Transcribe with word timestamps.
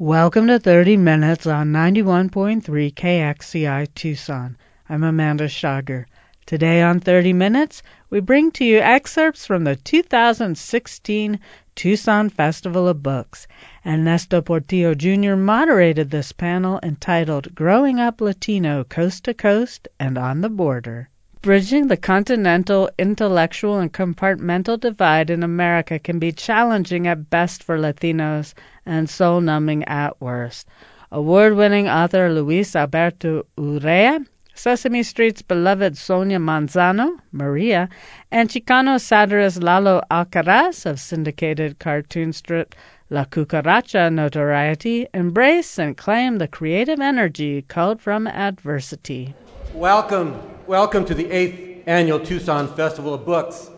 Welcome 0.00 0.46
to 0.46 0.58
30 0.58 0.96
Minutes 0.96 1.46
on 1.46 1.72
91.3 1.74 2.62
KXCI 2.94 3.94
Tucson. 3.94 4.56
I'm 4.88 5.04
Amanda 5.04 5.46
Schager. 5.46 6.06
Today 6.46 6.80
on 6.80 7.00
30 7.00 7.34
Minutes, 7.34 7.82
we 8.08 8.20
bring 8.20 8.50
to 8.52 8.64
you 8.64 8.78
excerpts 8.78 9.44
from 9.44 9.64
the 9.64 9.76
2016 9.76 11.38
Tucson 11.74 12.30
Festival 12.30 12.88
of 12.88 13.02
Books. 13.02 13.46
Ernesto 13.84 14.40
Portillo 14.40 14.94
Jr. 14.94 15.36
moderated 15.36 16.10
this 16.10 16.32
panel 16.32 16.80
entitled 16.82 17.54
Growing 17.54 18.00
Up 18.00 18.22
Latino 18.22 18.84
Coast 18.84 19.24
to 19.24 19.34
Coast 19.34 19.86
and 19.98 20.16
on 20.16 20.40
the 20.40 20.48
Border. 20.48 21.10
Bridging 21.42 21.88
the 21.88 21.96
continental 21.96 22.90
intellectual 22.98 23.78
and 23.78 23.90
compartmental 23.90 24.78
divide 24.78 25.30
in 25.30 25.42
America 25.42 25.98
can 25.98 26.18
be 26.18 26.32
challenging 26.32 27.06
at 27.06 27.30
best 27.30 27.62
for 27.62 27.78
Latinos 27.78 28.52
and 28.90 29.08
soul 29.08 29.40
numbing 29.40 29.84
at 29.84 30.20
worst. 30.20 30.66
Award 31.12 31.54
winning 31.54 31.88
author 31.88 32.28
Luis 32.32 32.74
Alberto 32.74 33.46
Urrea, 33.56 34.26
Sesame 34.54 35.02
Street's 35.04 35.42
beloved 35.42 35.96
Sonia 35.96 36.38
Manzano, 36.38 37.18
Maria, 37.32 37.88
and 38.30 38.48
Chicano 38.48 39.00
satirist 39.00 39.62
Lalo 39.62 40.02
Alcaraz 40.10 40.84
of 40.84 40.98
syndicated 40.98 41.78
cartoon 41.78 42.32
strip 42.32 42.74
La 43.10 43.24
Cucaracha 43.24 44.12
notoriety 44.12 45.06
embrace 45.14 45.78
and 45.78 45.96
claim 45.96 46.38
the 46.38 46.48
creative 46.48 47.00
energy 47.00 47.62
culled 47.62 48.00
from 48.00 48.26
adversity. 48.26 49.34
Welcome 49.72 50.34
Welcome 50.66 51.04
to 51.06 51.14
the 51.14 51.24
8th 51.24 51.82
Annual 51.86 52.20
Tucson 52.20 52.68
Festival 52.76 53.14
of 53.14 53.24
Books. 53.24 53.70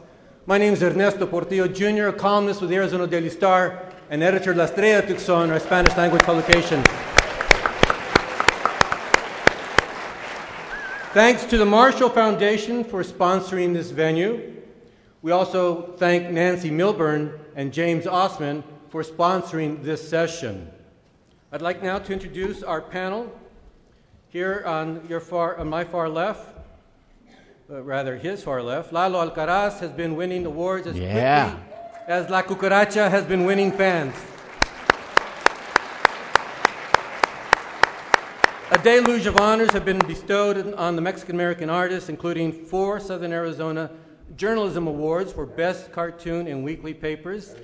My 0.45 0.59
name 0.59 0.75
is 0.75 0.83
Ernesto 0.83 1.27
Portillo 1.27 1.67
Jr., 1.67 2.09
a 2.09 2.13
columnist 2.13 2.61
with 2.61 2.69
the 2.69 2.77
Arizona 2.77 3.07
Daily 3.07 3.31
Star 3.31 3.92
and 4.11 4.23
editor 4.23 4.51
of 4.51 4.57
La 4.57 4.65
Estrella 4.65 5.07
Tucson, 5.07 5.51
our 5.51 5.61
Spanish 5.61 5.97
language 5.97 6.23
publication. 6.23 6.83
Thanks 11.13 11.45
to 11.45 11.59
the 11.59 11.67
Marshall 11.67 12.09
Foundation 12.09 12.85
for 12.85 13.03
sponsoring 13.03 13.75
this 13.75 13.91
venue. 13.91 14.63
We 15.21 15.31
also 15.31 15.95
thank 15.99 16.31
Nancy 16.31 16.71
Milburn 16.71 17.39
and 17.55 17.73
James 17.73 18.07
Osman 18.07 18.65
for 18.89 19.03
sponsoring 19.03 19.83
this 19.83 20.07
session. 20.09 20.71
I'd 21.53 21.63
like 21.63 21.83
now 21.83 21.99
to 21.99 22.13
introduce 22.13 22.63
our 22.63 22.81
panel. 22.81 23.31
Here 24.29 24.63
on, 24.67 25.07
your 25.09 25.21
far, 25.21 25.59
on 25.59 25.69
my 25.69 25.85
far 25.85 26.09
left, 26.09 26.57
uh, 27.71 27.83
rather 27.83 28.17
his 28.17 28.43
far 28.43 28.63
left, 28.63 28.93
Lalo 28.93 29.29
Alcaraz 29.29 29.81
has 29.81 29.91
been 29.91 30.17
winning 30.17 30.47
awards 30.47 30.87
as 30.87 30.99
yeah. 30.99 31.51
quickly 31.51 31.72
as 32.07 32.29
La 32.29 32.43
Cucaracha 32.43 33.11
has 33.11 33.25
been 33.25 33.45
winning 33.45 33.71
fans. 33.71 34.15
A 38.71 38.79
deluge 38.83 39.27
of 39.27 39.39
honors 39.39 39.71
have 39.73 39.85
been 39.85 39.99
bestowed 40.01 40.75
on 40.75 40.97
the 40.97 41.03
Mexican 41.03 41.37
American 41.37 41.71
artists, 41.71 42.09
including 42.09 42.53
four 42.53 42.99
Southern 42.99 43.33
Arizona 43.33 43.91
Journalism 44.35 44.87
Awards 44.87 45.33
for 45.33 45.47
Best 45.47 45.93
Cartoon 45.93 46.47
in 46.47 46.63
Weekly 46.63 46.95
Papers. 46.95 47.55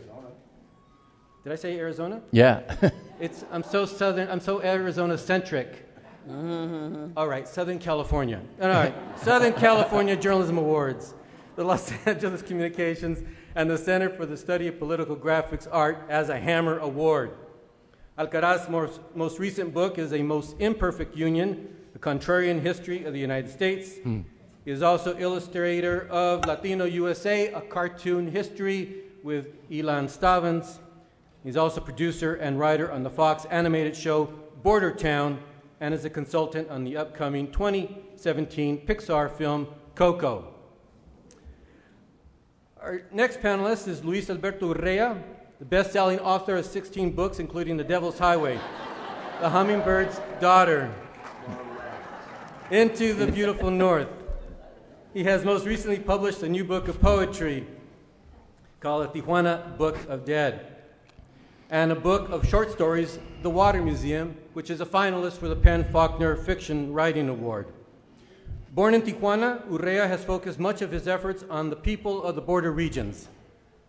Did 1.42 1.52
I 1.52 1.56
say 1.56 1.78
Arizona? 1.78 2.20
Yeah. 2.30 2.60
it's, 3.20 3.44
I'm 3.50 3.62
so 3.62 3.86
Southern, 3.86 4.28
I'm 4.28 4.40
so 4.40 4.62
Arizona 4.62 5.16
centric. 5.16 5.86
Mm-hmm. 6.28 7.16
All 7.16 7.26
right, 7.26 7.48
Southern 7.48 7.78
California. 7.78 8.40
All 8.60 8.68
right, 8.68 8.94
Southern 9.18 9.54
California 9.54 10.14
Journalism 10.14 10.58
Awards, 10.58 11.14
the 11.56 11.64
Los 11.64 11.90
Angeles 12.06 12.42
Communications, 12.42 13.24
and 13.58 13.68
the 13.68 13.76
Center 13.76 14.08
for 14.08 14.24
the 14.24 14.36
Study 14.36 14.68
of 14.68 14.78
Political 14.78 15.16
Graphics 15.16 15.66
Art 15.72 16.06
as 16.08 16.28
a 16.28 16.38
Hammer 16.38 16.78
Award. 16.78 17.32
Alcaraz's 18.16 18.68
most, 18.68 19.00
most 19.16 19.40
recent 19.40 19.74
book 19.74 19.98
is 19.98 20.12
A 20.12 20.22
Most 20.22 20.54
Imperfect 20.60 21.16
Union, 21.16 21.74
The 21.92 21.98
Contrarian 21.98 22.60
History 22.60 23.02
of 23.02 23.12
the 23.12 23.18
United 23.18 23.50
States. 23.50 23.96
Hmm. 23.98 24.20
He 24.64 24.70
is 24.70 24.80
also 24.80 25.18
illustrator 25.18 26.06
of 26.08 26.46
Latino 26.46 26.84
USA, 26.84 27.52
a 27.52 27.60
cartoon 27.60 28.30
history 28.30 29.00
with 29.24 29.68
Ilan 29.68 30.04
Stavans. 30.04 30.78
He's 31.42 31.56
also 31.56 31.80
producer 31.80 32.36
and 32.36 32.60
writer 32.60 32.92
on 32.92 33.02
the 33.02 33.10
Fox 33.10 33.44
animated 33.46 33.96
show 33.96 34.26
Border 34.62 34.92
Town, 34.92 35.40
and 35.80 35.92
is 35.92 36.04
a 36.04 36.10
consultant 36.10 36.70
on 36.70 36.84
the 36.84 36.96
upcoming 36.96 37.50
2017 37.50 38.86
Pixar 38.86 39.28
film 39.28 39.66
Coco. 39.96 40.54
Our 42.80 43.02
next 43.10 43.40
panelist 43.40 43.88
is 43.88 44.04
Luis 44.04 44.30
Alberto 44.30 44.72
Urrea, 44.72 45.20
the 45.58 45.64
best 45.64 45.92
selling 45.92 46.20
author 46.20 46.56
of 46.56 46.64
16 46.64 47.10
books, 47.10 47.40
including 47.40 47.76
The 47.76 47.82
Devil's 47.82 48.20
Highway, 48.20 48.60
The 49.40 49.48
Hummingbird's 49.48 50.20
Daughter, 50.40 50.88
Into 52.70 53.14
the 53.14 53.26
Beautiful 53.26 53.72
North. 53.72 54.06
He 55.12 55.24
has 55.24 55.44
most 55.44 55.66
recently 55.66 55.98
published 55.98 56.44
a 56.44 56.48
new 56.48 56.62
book 56.62 56.86
of 56.86 57.00
poetry 57.00 57.66
called 58.78 59.12
The 59.12 59.22
Tijuana 59.22 59.76
Book 59.76 59.98
of 60.08 60.24
Dead 60.24 60.76
and 61.70 61.90
a 61.90 61.96
book 61.96 62.30
of 62.30 62.48
short 62.48 62.70
stories, 62.70 63.18
The 63.42 63.50
Water 63.50 63.82
Museum, 63.82 64.36
which 64.52 64.70
is 64.70 64.80
a 64.80 64.86
finalist 64.86 65.38
for 65.38 65.48
the 65.48 65.56
PEN/Faulkner 65.56 66.36
Fiction 66.36 66.92
Writing 66.92 67.28
Award. 67.28 67.66
Born 68.70 68.92
in 68.92 69.00
Tijuana, 69.00 69.66
Urrea 69.68 70.06
has 70.06 70.22
focused 70.22 70.58
much 70.58 70.82
of 70.82 70.92
his 70.92 71.08
efforts 71.08 71.42
on 71.48 71.70
the 71.70 71.76
people 71.76 72.22
of 72.22 72.34
the 72.34 72.42
border 72.42 72.70
regions. 72.70 73.28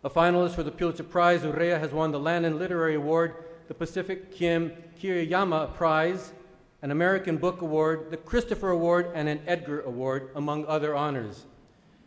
A 0.05 0.09
finalist 0.09 0.55
for 0.55 0.63
the 0.63 0.71
Pulitzer 0.71 1.03
Prize, 1.03 1.41
Urrea 1.41 1.77
has 1.77 1.91
won 1.91 2.13
the 2.13 2.19
Lannan 2.19 2.57
Literary 2.57 2.95
Award, 2.95 3.35
the 3.67 3.73
Pacific 3.73 4.33
Rim 4.39 4.71
Kiriyama 4.97 5.73
Prize, 5.73 6.31
an 6.81 6.91
American 6.91 7.35
Book 7.35 7.61
Award, 7.61 8.09
the 8.09 8.15
Christopher 8.15 8.69
Award, 8.69 9.11
and 9.13 9.27
an 9.27 9.41
Edgar 9.45 9.81
Award, 9.81 10.29
among 10.35 10.65
other 10.65 10.95
honors. 10.95 11.45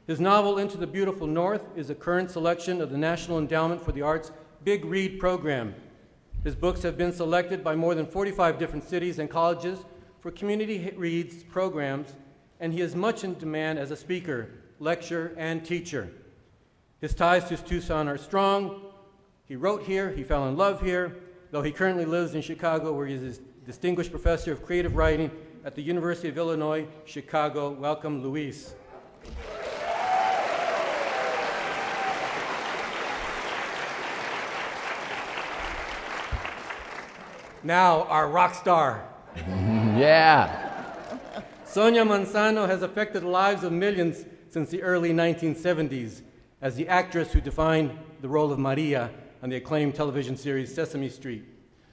His 0.06 0.18
novel, 0.18 0.56
Into 0.56 0.78
the 0.78 0.86
Beautiful 0.86 1.26
North, 1.26 1.62
is 1.76 1.90
a 1.90 1.94
current 1.94 2.30
selection 2.30 2.80
of 2.80 2.90
the 2.90 2.96
National 2.96 3.38
Endowment 3.38 3.84
for 3.84 3.92
the 3.92 4.02
Arts 4.02 4.32
Big 4.64 4.86
Read 4.86 5.20
program. 5.20 5.74
His 6.42 6.54
books 6.54 6.82
have 6.82 6.96
been 6.96 7.12
selected 7.12 7.62
by 7.62 7.76
more 7.76 7.94
than 7.94 8.06
45 8.06 8.58
different 8.58 8.88
cities 8.88 9.18
and 9.18 9.28
colleges 9.28 9.84
for 10.20 10.30
community 10.30 10.92
reads 10.96 11.42
programs, 11.44 12.14
and 12.62 12.72
he 12.72 12.80
is 12.80 12.94
much 12.94 13.24
in 13.24 13.36
demand 13.38 13.76
as 13.76 13.90
a 13.90 13.96
speaker, 13.96 14.48
lecturer, 14.78 15.32
and 15.36 15.64
teacher. 15.64 16.12
His 17.00 17.12
ties 17.12 17.48
to 17.48 17.56
Tucson 17.56 18.06
are 18.06 18.16
strong. 18.16 18.82
He 19.46 19.56
wrote 19.56 19.82
here, 19.82 20.10
he 20.10 20.22
fell 20.22 20.46
in 20.46 20.56
love 20.56 20.80
here, 20.80 21.16
though 21.50 21.62
he 21.62 21.72
currently 21.72 22.04
lives 22.04 22.36
in 22.36 22.40
Chicago, 22.40 22.92
where 22.92 23.08
he 23.08 23.14
is 23.14 23.38
a 23.38 23.66
distinguished 23.66 24.12
professor 24.12 24.52
of 24.52 24.64
creative 24.64 24.94
writing 24.94 25.28
at 25.64 25.74
the 25.74 25.82
University 25.82 26.28
of 26.28 26.38
Illinois, 26.38 26.86
Chicago. 27.04 27.72
Welcome, 27.72 28.22
Luis. 28.22 28.74
Now, 37.64 38.04
our 38.04 38.28
rock 38.28 38.54
star. 38.54 39.04
yeah. 39.36 40.71
Sonia 41.72 42.04
Manzano 42.04 42.68
has 42.68 42.82
affected 42.82 43.22
the 43.22 43.28
lives 43.28 43.64
of 43.64 43.72
millions 43.72 44.26
since 44.50 44.68
the 44.68 44.82
early 44.82 45.10
1970s 45.10 46.20
as 46.60 46.76
the 46.76 46.86
actress 46.86 47.32
who 47.32 47.40
defined 47.40 47.98
the 48.20 48.28
role 48.28 48.52
of 48.52 48.58
Maria 48.58 49.10
on 49.42 49.48
the 49.48 49.56
acclaimed 49.56 49.94
television 49.94 50.36
series 50.36 50.74
Sesame 50.74 51.08
Street. 51.08 51.46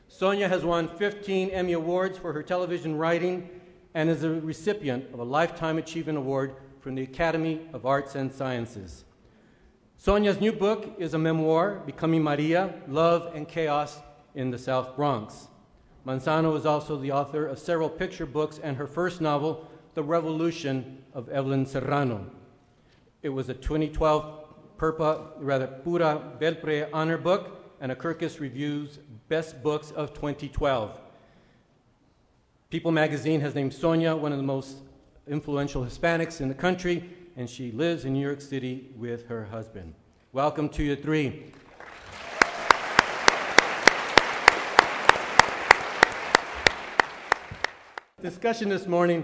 Sonia 0.10 0.50
has 0.50 0.66
won 0.66 0.90
15 0.90 1.52
Emmy 1.52 1.72
Awards 1.72 2.18
for 2.18 2.34
her 2.34 2.44
television 2.44 2.98
writing 2.98 3.50
and 3.94 4.10
is 4.10 4.26
a 4.26 4.42
recipient 4.42 5.14
of 5.14 5.20
a 5.20 5.24
Lifetime 5.24 5.78
Achievement 5.78 6.18
Award 6.18 6.58
from 6.82 6.96
the 6.96 7.04
Academy 7.04 7.62
of 7.72 7.86
Arts 7.86 8.16
and 8.16 8.34
Sciences. 8.34 9.06
Sonia's 9.96 10.42
new 10.42 10.52
book 10.52 10.94
is 10.98 11.14
a 11.14 11.18
memoir, 11.18 11.76
Becoming 11.86 12.22
Maria 12.22 12.74
Love 12.90 13.34
and 13.34 13.48
Chaos 13.48 14.02
in 14.36 14.52
the 14.52 14.58
South 14.58 14.98
Bronx. 14.98 15.48
Manzano 16.10 16.58
is 16.58 16.66
also 16.66 16.98
the 16.98 17.12
author 17.12 17.46
of 17.46 17.60
several 17.60 17.88
picture 17.88 18.26
books 18.26 18.60
and 18.64 18.76
her 18.78 18.88
first 18.88 19.22
novel, 19.22 19.70
The 19.94 20.02
Revolution 20.02 21.04
of 21.14 21.30
Evelyn 21.30 21.68
Serrano. 21.68 22.26
It 23.22 23.30
was 23.30 23.48
a 23.48 23.54
2012 23.54 24.48
Purpa, 24.76 25.34
rather 25.38 25.68
Pura 25.68 26.20
Belpre 26.42 26.90
honor 26.92 27.20
book 27.20 27.76
and 27.80 27.92
a 27.92 27.96
Kirkus 27.96 28.40
Reviews 28.40 28.98
Best 29.28 29.62
Books 29.62 29.92
of 29.92 30.16
2012. 30.16 31.00
People 32.72 32.92
magazine 32.92 33.42
has 33.42 33.54
named 33.54 33.72
Sonia 33.72 34.16
one 34.16 34.32
of 34.32 34.40
the 34.40 34.44
most 34.44 34.78
influential 35.28 35.86
Hispanics 35.86 36.42
in 36.42 36.48
the 36.48 36.56
country, 36.56 37.08
and 37.38 37.48
she 37.48 37.72
lives 37.72 38.06
in 38.06 38.14
New 38.14 38.26
York 38.26 38.42
City 38.42 38.90
with 38.96 39.28
her 39.28 39.46
husband. 39.46 39.94
Welcome 40.32 40.70
to 40.70 40.84
you 40.84 40.96
three. 40.96 41.52
Discussion 48.22 48.68
this 48.68 48.86
morning 48.86 49.24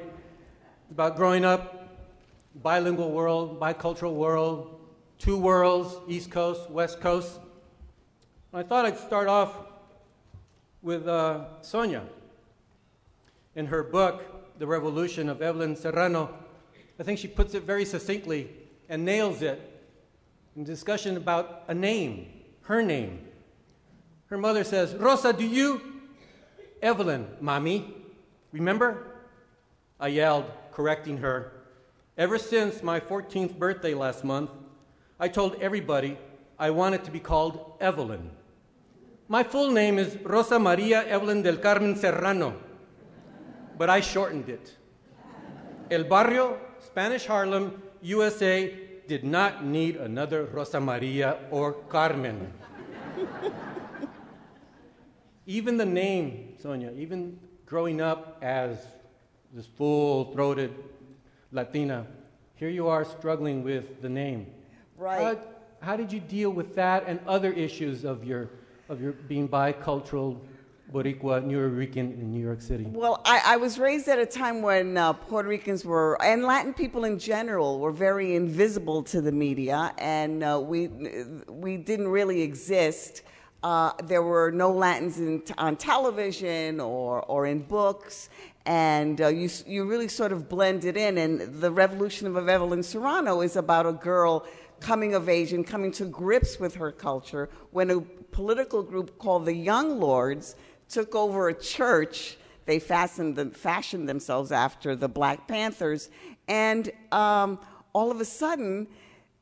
about 0.89 1.18
growing 1.18 1.44
up, 1.44 1.89
bilingual 2.56 3.12
world, 3.12 3.59
bicultural 3.59 4.13
world, 4.13 4.80
two 5.19 5.38
worlds, 5.38 5.95
East 6.07 6.31
Coast, 6.31 6.69
West 6.69 7.01
Coast. 7.01 7.39
I 8.53 8.63
thought 8.63 8.86
I'd 8.86 8.97
start 8.97 9.27
off 9.27 9.53
with 10.81 11.09
uh, 11.09 11.62
Sonia. 11.62 12.03
In 13.56 13.65
her 13.65 13.83
book, 13.83 14.59
The 14.59 14.68
Revolution 14.68 15.27
of 15.27 15.41
Evelyn 15.41 15.75
Serrano, 15.75 16.33
I 16.98 17.03
think 17.03 17.19
she 17.19 17.27
puts 17.27 17.53
it 17.53 17.63
very 17.63 17.83
succinctly 17.83 18.50
and 18.88 19.03
nails 19.03 19.41
it 19.41 19.59
in 20.56 20.63
discussion 20.63 21.18
about 21.18 21.63
a 21.68 21.74
name, 21.74 22.27
her 22.62 22.81
name. 22.81 23.27
Her 24.27 24.38
mother 24.38 24.63
says, 24.63 24.95
Rosa, 24.95 25.33
do 25.33 25.45
you? 25.45 25.81
Evelyn, 26.81 27.27
mommy. 27.41 27.94
Remember? 28.51 29.15
I 30.00 30.07
yelled, 30.07 30.45
correcting 30.71 31.18
her. 31.18 31.51
Ever 32.18 32.38
since 32.38 32.83
my 32.83 33.00
14th 33.00 33.57
birthday 33.57 33.94
last 33.94 34.24
month, 34.24 34.51
I 35.19 35.27
told 35.27 35.56
everybody 35.62 36.18
I 36.57 36.69
wanted 36.69 37.03
to 37.06 37.12
be 37.12 37.19
called 37.19 37.74
Evelyn. 37.80 38.31
My 39.27 39.44
full 39.44 39.71
name 39.71 39.97
is 39.97 40.18
Rosa 40.24 40.59
Maria 40.59 41.06
Evelyn 41.07 41.42
del 41.42 41.57
Carmen 41.57 41.95
Serrano, 41.95 42.56
but 43.77 43.89
I 43.89 44.00
shortened 44.00 44.50
it. 44.50 44.75
El 45.89 46.03
Barrio, 46.03 46.59
Spanish 46.80 47.25
Harlem, 47.25 47.81
USA, 48.01 48.74
did 49.07 49.24
not 49.24 49.65
need 49.65 49.98
another 49.98 50.45
Rosa 50.45 50.80
Maria 50.80 51.38
or 51.51 51.74
Carmen. 51.74 52.53
even 55.45 55.77
the 55.77 55.86
name, 55.86 56.56
Sonia, 56.62 56.91
even 56.95 57.39
growing 57.65 58.01
up 58.01 58.38
as 58.41 58.85
this 59.53 59.65
full 59.65 60.31
throated 60.33 60.73
Latina, 61.51 62.06
here 62.56 62.69
you 62.69 62.88
are 62.88 63.06
struggling 63.06 63.63
with 63.63 64.01
the 64.01 64.09
name. 64.09 64.47
Right. 64.97 65.21
How, 65.21 65.39
how 65.81 65.97
did 65.97 66.12
you 66.12 66.19
deal 66.19 66.50
with 66.50 66.75
that 66.75 67.06
and 67.07 67.19
other 67.27 67.51
issues 67.51 68.06
of 68.06 68.23
your 68.23 68.50
of 68.88 69.01
your 69.01 69.13
being 69.13 69.50
bicultural 69.50 70.39
Boricua, 70.91 71.44
New 71.44 71.59
Rican 71.67 72.12
in 72.13 72.31
New 72.31 72.41
York 72.41 72.62
City? 72.62 72.85
Well, 72.88 73.21
I, 73.25 73.41
I 73.45 73.57
was 73.57 73.79
raised 73.79 74.07
at 74.07 74.19
a 74.19 74.25
time 74.25 74.62
when 74.62 74.97
uh, 74.97 75.13
Puerto 75.13 75.50
Ricans 75.50 75.83
were, 75.83 76.21
and 76.21 76.44
Latin 76.44 76.73
people 76.73 77.06
in 77.06 77.17
general, 77.17 77.79
were 77.79 77.91
very 77.91 78.35
invisible 78.35 79.01
to 79.03 79.21
the 79.21 79.31
media, 79.31 79.94
and 79.97 80.44
uh, 80.44 80.62
we 80.63 80.88
we 81.50 81.77
didn't 81.77 82.07
really 82.07 82.41
exist. 82.41 83.23
Uh, 83.65 83.91
there 84.03 84.21
were 84.21 84.51
no 84.51 84.71
Latins 84.71 85.17
in, 85.17 85.41
on 85.57 85.75
television 85.75 86.79
or, 86.79 87.23
or 87.23 87.47
in 87.47 87.57
books, 87.63 88.29
and 88.67 89.19
uh, 89.19 89.27
you, 89.27 89.50
you 89.65 89.85
really 89.85 90.07
sort 90.07 90.31
of 90.31 90.47
blended 90.47 90.95
in. 90.95 91.17
And 91.17 91.39
the 91.62 91.71
revolution 91.71 92.27
of 92.27 92.47
Evelyn 92.47 92.83
Serrano 92.83 93.41
is 93.41 93.56
about 93.56 93.88
a 93.88 93.91
girl 93.91 94.45
coming 94.81 95.15
of 95.15 95.27
age 95.27 95.51
and 95.51 95.65
coming 95.65 95.91
to 95.94 96.06
grips 96.06 96.59
with 96.59 96.75
her 96.75 96.91
culture 96.91 97.50
when 97.71 97.89
a 97.89 98.01
political 98.01 98.83
group 98.83 99.17
called 99.17 99.45
the 99.45 99.56
Young 99.56 100.00
Lords 100.00 100.56
took 100.88 101.15
over 101.15 101.50
a 101.50 101.53
church. 101.59 102.38
They 102.67 102.77
fastened 102.77 103.57
fashioned 103.57 104.07
themselves 104.07 104.51
after 104.51 104.95
the 104.95 105.09
Black 105.09 105.47
Panthers, 105.47 106.12
and 106.47 106.91
um, 107.12 107.57
all 107.94 108.12
of 108.12 108.21
a 108.21 108.25
sudden, 108.25 108.85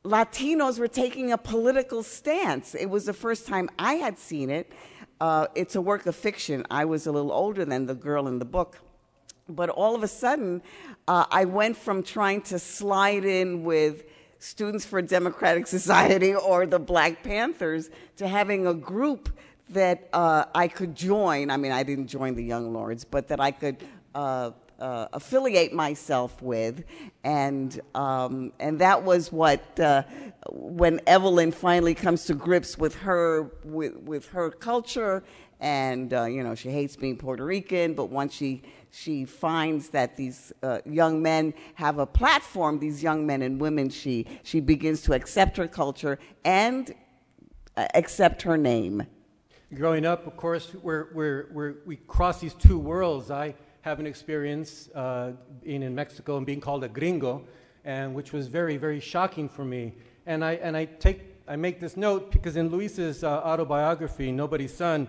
Latinos 0.04 0.78
were 0.78 0.88
taking 0.88 1.32
a 1.32 1.38
political 1.38 2.02
stance. 2.02 2.74
It 2.74 2.86
was 2.86 3.06
the 3.06 3.14
first 3.14 3.46
time 3.46 3.70
I 3.78 3.94
had 3.94 4.18
seen 4.18 4.50
it. 4.50 4.70
Uh, 5.20 5.46
it's 5.54 5.76
a 5.76 5.80
work 5.80 6.04
of 6.04 6.14
fiction. 6.14 6.66
I 6.70 6.84
was 6.84 7.06
a 7.06 7.12
little 7.12 7.32
older 7.32 7.64
than 7.64 7.86
the 7.86 7.94
girl 7.94 8.28
in 8.28 8.38
the 8.38 8.44
book. 8.44 8.78
But 9.48 9.70
all 9.70 9.94
of 9.94 10.02
a 10.02 10.08
sudden, 10.08 10.62
uh, 11.08 11.24
I 11.30 11.46
went 11.46 11.76
from 11.76 12.02
trying 12.02 12.42
to 12.42 12.58
slide 12.58 13.24
in 13.24 13.64
with 13.64 14.04
Students 14.38 14.84
for 14.84 15.00
Democratic 15.00 15.66
Society 15.66 16.34
or 16.50 16.66
the 16.66 16.78
Black 16.78 17.22
Panthers 17.22 17.88
to 18.16 18.28
having 18.28 18.66
a 18.66 18.74
group 18.74 19.30
that 19.70 20.08
uh, 20.12 20.44
I 20.54 20.68
could 20.68 20.94
join. 20.94 21.50
I 21.50 21.56
mean, 21.56 21.72
I 21.72 21.82
didn't 21.82 22.08
join 22.08 22.34
the 22.34 22.44
Young 22.44 22.74
Lords, 22.74 23.04
but 23.04 23.28
that 23.28 23.40
I 23.40 23.52
could 23.52 23.82
uh, 24.14 24.50
uh, 24.80 25.06
affiliate 25.12 25.72
myself 25.72 26.40
with, 26.42 26.84
and 27.22 27.80
um, 27.94 28.52
and 28.60 28.78
that 28.80 29.02
was 29.02 29.32
what 29.32 29.78
uh, 29.80 30.02
when 30.50 31.00
Evelyn 31.06 31.52
finally 31.52 31.94
comes 31.94 32.24
to 32.26 32.34
grips 32.34 32.76
with 32.78 32.94
her 32.96 33.50
with, 33.64 33.96
with 33.98 34.28
her 34.28 34.50
culture, 34.50 35.22
and 35.60 36.12
uh, 36.12 36.24
you 36.24 36.42
know 36.42 36.54
she 36.54 36.70
hates 36.70 36.96
being 36.96 37.16
Puerto 37.16 37.44
Rican, 37.44 37.94
but 37.94 38.06
once 38.10 38.34
she 38.34 38.62
she 38.90 39.24
finds 39.24 39.88
that 39.90 40.16
these 40.16 40.52
uh, 40.62 40.78
young 40.86 41.22
men 41.22 41.54
have 41.74 41.98
a 41.98 42.06
platform, 42.06 42.78
these 42.78 43.02
young 43.02 43.26
men 43.26 43.42
and 43.42 43.60
women, 43.60 43.88
she 43.88 44.26
she 44.42 44.60
begins 44.60 45.02
to 45.02 45.12
accept 45.12 45.56
her 45.56 45.68
culture 45.68 46.18
and 46.44 46.94
uh, 47.76 47.86
accept 47.94 48.42
her 48.42 48.56
name. 48.56 49.04
Growing 49.74 50.06
up, 50.06 50.26
of 50.26 50.36
course, 50.36 50.72
we're, 50.82 51.08
we're, 51.12 51.48
we're, 51.52 51.74
we 51.84 51.96
cross 51.96 52.40
these 52.40 52.54
two 52.54 52.78
worlds. 52.78 53.32
I 53.32 53.56
have 53.84 54.00
an 54.00 54.06
experience 54.06 54.88
uh, 54.94 55.32
being 55.62 55.82
in 55.82 55.94
Mexico 55.94 56.38
and 56.38 56.46
being 56.46 56.58
called 56.58 56.82
a 56.84 56.88
gringo, 56.88 57.44
and 57.84 58.14
which 58.14 58.32
was 58.32 58.46
very, 58.46 58.78
very 58.78 58.98
shocking 58.98 59.46
for 59.46 59.62
me. 59.62 59.92
And 60.24 60.42
I, 60.42 60.52
and 60.54 60.74
I, 60.74 60.86
take, 60.86 61.20
I 61.46 61.56
make 61.56 61.80
this 61.80 61.94
note 61.94 62.32
because 62.32 62.56
in 62.56 62.70
Luis's 62.70 63.22
uh, 63.22 63.28
autobiography, 63.28 64.32
Nobody's 64.32 64.74
Son, 64.74 65.06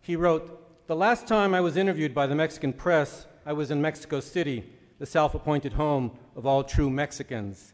he 0.00 0.16
wrote, 0.16 0.88
The 0.88 0.96
last 0.96 1.28
time 1.28 1.54
I 1.54 1.60
was 1.60 1.76
interviewed 1.76 2.12
by 2.12 2.26
the 2.26 2.34
Mexican 2.34 2.72
press, 2.72 3.26
I 3.46 3.52
was 3.52 3.70
in 3.70 3.80
Mexico 3.80 4.18
City, 4.18 4.68
the 4.98 5.06
self 5.06 5.36
appointed 5.36 5.74
home 5.74 6.10
of 6.34 6.44
all 6.44 6.64
true 6.64 6.90
Mexicans. 6.90 7.72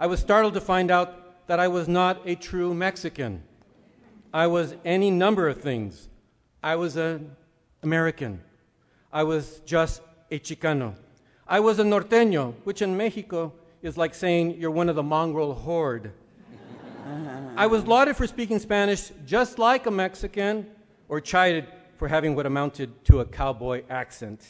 I 0.00 0.08
was 0.08 0.18
startled 0.18 0.54
to 0.54 0.60
find 0.60 0.90
out 0.90 1.46
that 1.46 1.60
I 1.60 1.68
was 1.68 1.86
not 1.86 2.20
a 2.26 2.34
true 2.34 2.74
Mexican. 2.74 3.44
I 4.32 4.48
was 4.48 4.74
any 4.84 5.12
number 5.12 5.46
of 5.46 5.60
things. 5.60 6.08
I 6.64 6.74
was 6.74 6.96
an 6.96 7.36
American. 7.84 8.40
I 9.14 9.22
was 9.22 9.60
just 9.64 10.02
a 10.32 10.40
Chicano. 10.40 10.96
I 11.46 11.60
was 11.60 11.78
a 11.78 11.84
norteño, 11.84 12.52
which 12.64 12.82
in 12.82 12.96
Mexico 12.96 13.52
is 13.80 13.96
like 13.96 14.12
saying 14.12 14.56
you're 14.58 14.72
one 14.72 14.88
of 14.88 14.96
the 14.96 15.04
mongrel 15.04 15.54
horde. 15.54 16.10
I 17.56 17.68
was 17.68 17.86
lauded 17.86 18.16
for 18.16 18.26
speaking 18.26 18.58
Spanish 18.58 19.12
just 19.24 19.56
like 19.60 19.86
a 19.86 19.90
Mexican, 19.92 20.66
or 21.08 21.20
chided 21.20 21.68
for 21.96 22.08
having 22.08 22.34
what 22.34 22.44
amounted 22.44 23.04
to 23.04 23.20
a 23.20 23.24
cowboy 23.24 23.84
accent. 23.88 24.44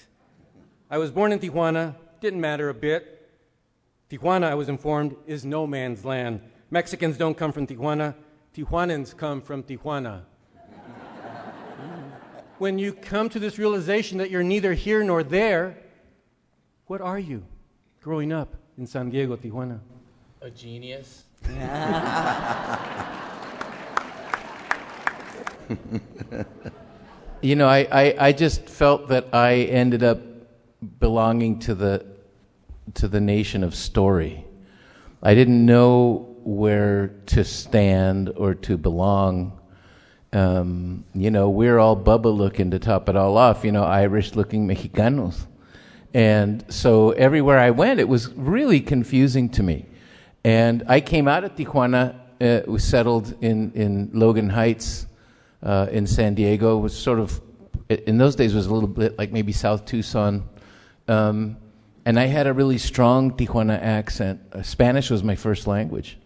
I 0.91 0.97
was 0.97 1.11
born 1.11 1.31
in 1.33 1.41
Tijuana, 1.41 1.95
didn't 2.23 2.41
matter 2.41 2.71
a 2.71 2.75
bit. 2.75 3.29
Tijuana, 4.09 4.45
I 4.45 4.55
was 4.55 4.71
informed, 4.71 5.15
is 5.27 5.45
no 5.45 5.67
man's 5.67 6.07
land. 6.07 6.41
Mexicans 6.71 7.19
don't 7.19 7.37
come 7.37 7.53
from 7.53 7.67
Tijuana, 7.67 8.15
Tijuanans 8.57 9.15
come 9.15 9.43
from 9.43 9.63
Tijuana 9.63 10.23
when 12.65 12.79
you 12.79 12.95
come 12.95 13.29
to 13.29 13.39
this 13.39 13.59
realization 13.59 14.17
that 14.17 14.31
you're 14.31 14.43
neither 14.43 14.73
here 14.73 15.05
nor 15.05 15.23
there, 15.23 15.77
what 16.87 17.03
are 17.03 17.19
you 17.19 17.45
growing 18.01 18.33
up 18.33 18.55
in 18.79 18.87
San 18.87 19.11
Diego, 19.11 19.37
Tijuana? 19.37 19.81
A 20.41 20.49
genius. 20.49 21.25
you 27.43 27.55
know, 27.55 27.69
I, 27.69 27.87
I, 27.93 28.15
I 28.29 28.33
just 28.33 28.67
felt 28.67 29.09
that 29.09 29.29
I 29.35 29.57
ended 29.57 30.03
up 30.03 30.23
belonging 30.99 31.59
to 31.59 31.75
the 31.75 32.07
to 32.95 33.09
the 33.09 33.21
nation 33.21 33.63
of 33.63 33.75
story. 33.75 34.47
I 35.23 35.35
didn't 35.35 35.67
know 35.67 36.35
where 36.45 37.09
to 37.27 37.45
stand 37.45 38.33
or 38.35 38.55
to 38.55 38.79
belong 38.79 39.61
um, 40.35 41.05
you 41.15 41.31
know, 41.31 41.49
we're 41.49 41.79
all 41.79 41.97
Bubba 41.97 42.37
looking 42.37 42.73
to 42.73 42.79
top 42.79 43.09
it 43.09 43.17
all 43.17 43.37
off, 43.39 43.65
you 43.65 43.71
know, 43.71 43.85
Irish 43.85 44.35
looking 44.35 44.67
Mexicanos. 44.67 45.47
And 46.13 46.65
so 46.69 47.13
everywhere 47.13 47.59
I 47.59 47.71
went, 47.71 48.01
it 48.01 48.09
was 48.09 48.33
really 48.35 48.81
confusing 48.81 49.49
to 49.51 49.63
me. 49.63 49.87
And 50.45 50.83
I 50.89 51.01
came 51.01 51.29
out 51.29 51.45
of 51.45 51.55
Tijuana, 51.55 52.17
uh, 52.41 52.71
was 52.71 52.85
settled 52.85 53.35
in, 53.41 53.73
in 53.73 54.11
Logan 54.13 54.51
Heights 54.51 55.07
uh, 55.63 55.87
in 55.91 56.07
San 56.07 56.35
Diego, 56.35 56.79
was 56.79 56.97
sort 56.97 57.21
of, 57.21 57.41
in 57.89 58.19
those 58.19 58.35
days, 58.35 58.55
was 58.55 58.67
a 58.67 58.75
little 58.75 58.89
bit 58.89 59.17
like 59.17 59.33
maybe 59.33 59.53
South 59.53 59.87
Tucson. 59.87 60.49
Um, 61.07 61.57
and 62.05 62.19
I 62.19 62.27
had 62.27 62.47
a 62.47 62.53
really 62.53 62.79
strong 62.79 63.33
Tijuana 63.33 63.81
accent. 63.81 64.41
Uh, 64.53 64.63
Spanish 64.63 65.11
was 65.11 65.23
my 65.23 65.37
first 65.37 65.67
language, 65.67 66.19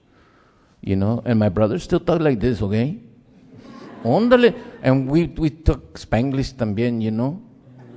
you 0.80 0.96
know, 0.96 1.22
and 1.24 1.38
my 1.38 1.50
brother 1.50 1.78
still 1.78 2.00
talk 2.00 2.20
like 2.20 2.40
this, 2.40 2.62
okay? 2.62 3.00
Ondale. 4.08 4.54
And 4.82 5.08
we, 5.08 5.26
we 5.26 5.50
took 5.50 5.98
Spanglish 5.98 6.54
también, 6.54 7.02
you 7.02 7.10
know. 7.10 7.42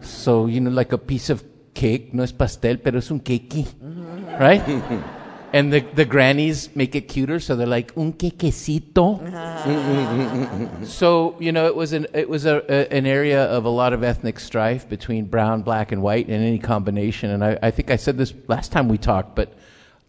So, 0.01 0.47
you 0.47 0.61
know, 0.61 0.71
like 0.71 0.91
a 0.93 0.97
piece 0.97 1.29
of 1.29 1.43
cake, 1.73 2.13
no 2.13 2.23
es 2.23 2.31
pastel, 2.31 2.77
pero 2.77 2.97
es 2.97 3.11
un 3.11 3.19
cakey, 3.19 3.65
mm-hmm. 3.65 4.39
right? 4.39 4.61
and 5.53 5.71
the, 5.71 5.81
the 5.93 6.05
grannies 6.05 6.75
make 6.75 6.95
it 6.95 7.07
cuter, 7.07 7.39
so 7.39 7.55
they're 7.55 7.67
like, 7.67 7.93
un 7.97 8.13
quequecito. 8.13 9.21
Uh-huh. 9.33 10.85
so, 10.85 11.35
you 11.39 11.51
know, 11.51 11.67
it 11.67 11.75
was, 11.75 11.93
an, 11.93 12.07
it 12.13 12.29
was 12.29 12.45
a, 12.45 12.63
a, 12.69 12.93
an 12.93 13.05
area 13.05 13.43
of 13.45 13.65
a 13.65 13.69
lot 13.69 13.93
of 13.93 14.03
ethnic 14.03 14.39
strife 14.39 14.87
between 14.89 15.25
brown, 15.25 15.61
black, 15.61 15.91
and 15.91 16.01
white, 16.01 16.27
and 16.27 16.43
any 16.43 16.59
combination. 16.59 17.29
And 17.29 17.43
I, 17.43 17.59
I 17.61 17.71
think 17.71 17.91
I 17.91 17.95
said 17.95 18.17
this 18.17 18.33
last 18.47 18.71
time 18.71 18.87
we 18.87 18.97
talked, 18.97 19.35
but 19.35 19.53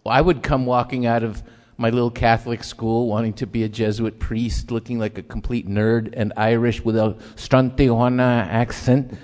I 0.07 0.21
would 0.21 0.43
come 0.43 0.67
walking 0.67 1.07
out 1.07 1.23
of 1.23 1.43
my 1.77 1.91
little 1.91 2.11
Catholic 2.11 2.63
school, 2.63 3.09
wanting 3.09 3.33
to 3.35 3.47
be 3.47 3.65
a 3.65 3.69
Jesuit 3.69 4.19
priest, 4.19 4.71
looking 4.71 4.99
like 4.99 5.19
a 5.19 5.23
complete 5.23 5.69
nerd 5.69 6.15
and 6.17 6.33
Irish 6.37 6.85
with 6.85 6.97
a 6.97 7.17
strong 7.37 7.71
Tijuana 7.73 8.47
accent. 8.47 9.19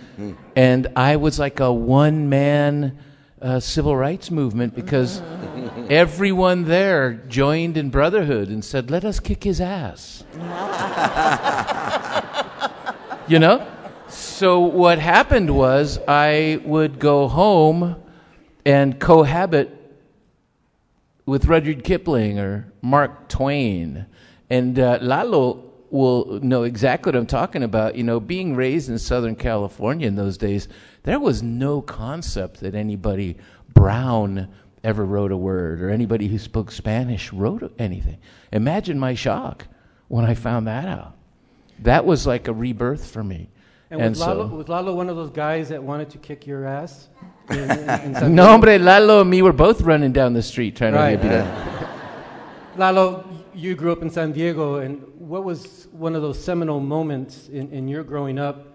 And 0.57 0.88
I 0.97 1.17
was 1.17 1.38
like 1.38 1.61
a 1.61 1.73
one 1.73 2.28
man 2.28 2.99
uh, 3.40 3.61
civil 3.61 3.97
rights 3.97 4.31
movement 4.31 4.75
because 4.75 5.23
everyone 5.90 6.64
there 6.64 7.14
joined 7.28 7.76
in 7.76 7.90
brotherhood 7.90 8.49
and 8.49 8.64
said, 8.64 8.90
let 8.90 9.05
us 9.05 9.21
kick 9.21 9.45
his 9.45 9.61
ass. 9.61 10.25
you 13.28 13.38
know? 13.38 13.67
So 14.09 14.61
what 14.61 14.99
happened 14.99 15.55
was 15.55 15.99
I 16.09 16.61
would 16.64 16.99
go 16.99 17.28
home 17.28 17.97
and 18.64 18.99
cohabit 18.99 19.77
with 21.28 21.44
Rudyard 21.44 21.85
Kipling 21.85 22.38
or 22.38 22.73
Mark 22.80 23.28
Twain. 23.28 24.06
And 24.49 24.78
uh, 24.78 24.99
Lalo 25.02 25.62
will 25.90 26.40
know 26.40 26.62
exactly 26.62 27.11
what 27.11 27.16
I'm 27.18 27.26
talking 27.26 27.62
about. 27.62 27.97
You 27.97 28.02
know, 28.02 28.18
being 28.18 28.56
raised 28.56 28.88
in 28.88 28.99
Southern 28.99 29.37
California 29.37 30.08
in 30.08 30.16
those 30.16 30.38
days, 30.38 30.68
there 31.02 31.20
was 31.20 31.42
no 31.42 31.82
concept 31.82 32.61
that 32.61 32.75
anybody 32.75 33.37
brown 33.75 34.49
ever 34.82 35.04
wrote 35.04 35.30
a 35.30 35.37
word 35.37 35.82
or 35.82 35.90
anybody 35.90 36.28
who 36.28 36.38
spoke 36.38 36.73
Spanish 36.73 37.30
wrote 37.30 37.75
anything. 37.78 38.16
Imagine 38.50 38.99
my 38.99 39.12
shock 39.12 39.66
when 40.08 40.25
I 40.25 40.32
found 40.32 40.66
that 40.66 40.88
out. 40.88 41.14
That 41.80 42.06
was 42.06 42.26
like 42.26 42.49
a 42.49 42.54
rebirth 42.54 43.11
for 43.11 43.23
me. 43.23 43.50
And, 43.90 44.00
And 44.00 44.11
was, 44.11 44.20
Lalo, 44.20 44.47
was 44.47 44.68
Lalo 44.68 44.94
one 44.94 45.11
of 45.11 45.16
those 45.16 45.30
guys 45.30 45.68
that 45.68 45.82
wanted 45.82 46.08
to 46.11 46.18
kick 46.18 46.47
your 46.47 46.64
ass? 46.64 47.08
San 47.49 48.12
No, 48.12 48.21
Diego? 48.21 48.43
hombre, 48.45 48.78
Lalo 48.78 49.21
and 49.23 49.31
me 49.31 49.43
were 49.43 49.52
both 49.52 49.81
running 49.83 50.12
down 50.12 50.33
the 50.35 50.43
street 50.43 50.76
trying 50.76 50.95
Right. 50.95 51.21
to 51.21 51.28
get 51.28 51.31
beat 51.31 51.33
up. 51.37 52.78
Lalo, 52.78 53.25
you 53.55 53.75
grew 53.75 53.90
up 53.93 54.02
in 54.02 54.11
San 54.11 54.33
Diego, 54.33 54.76
and 54.76 55.02
what 55.19 55.45
was 55.45 55.88
one 55.93 56.14
of 56.14 56.23
those 56.23 56.38
seminal 56.43 56.81
moments 56.81 57.49
in, 57.49 57.71
in 57.73 57.88
your 57.88 58.05
growing 58.05 58.38
up 58.38 58.67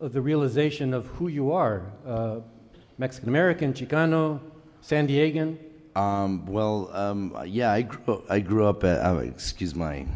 of 0.00 0.12
the 0.12 0.20
realization 0.20 0.92
of 0.94 1.06
who 1.06 1.28
you 1.28 1.52
are? 1.52 1.82
Uh, 2.06 2.40
Mexican 2.98 3.28
American, 3.28 3.72
Chicano, 3.72 4.40
San 4.80 5.06
Diegan? 5.06 5.56
Um, 5.94 6.46
well, 6.46 6.90
um, 6.92 7.36
yeah, 7.46 7.70
I 7.70 7.82
grew 7.82 8.22
I 8.28 8.40
grew 8.40 8.66
up 8.66 8.82
at. 8.84 8.98
Uh, 9.04 9.18
excuse 9.18 9.74
my 9.74 10.06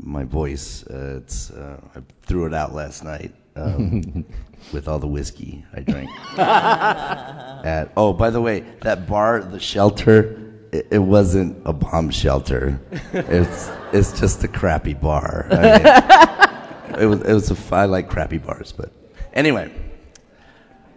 my 0.00 0.24
voice. 0.24 0.84
Uh, 0.86 1.18
it's 1.22 1.50
uh, 1.50 1.78
I 1.94 2.00
threw 2.22 2.46
it 2.46 2.54
out 2.54 2.74
last 2.74 3.04
night 3.04 3.32
um, 3.56 4.24
with 4.72 4.88
all 4.88 4.98
the 4.98 5.06
whiskey 5.06 5.64
I 5.74 5.80
drank. 5.80 6.10
at 6.38 7.92
oh, 7.96 8.12
by 8.12 8.30
the 8.30 8.40
way, 8.40 8.60
that 8.82 9.06
bar, 9.06 9.40
the 9.40 9.60
shelter, 9.60 10.40
it, 10.72 10.88
it 10.90 10.98
wasn't 10.98 11.60
a 11.64 11.72
bomb 11.72 12.10
shelter. 12.10 12.80
It's 13.12 13.70
it's 13.92 14.18
just 14.18 14.44
a 14.44 14.48
crappy 14.48 14.94
bar. 14.94 15.46
I 15.50 15.56
mean, 15.56 17.00
it 17.02 17.06
was 17.06 17.22
it 17.22 17.32
was 17.32 17.50
a 17.50 17.74
I 17.74 17.86
like 17.86 18.08
crappy 18.08 18.38
bars, 18.38 18.72
but 18.72 18.92
anyway. 19.32 19.72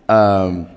Um, 0.08 0.70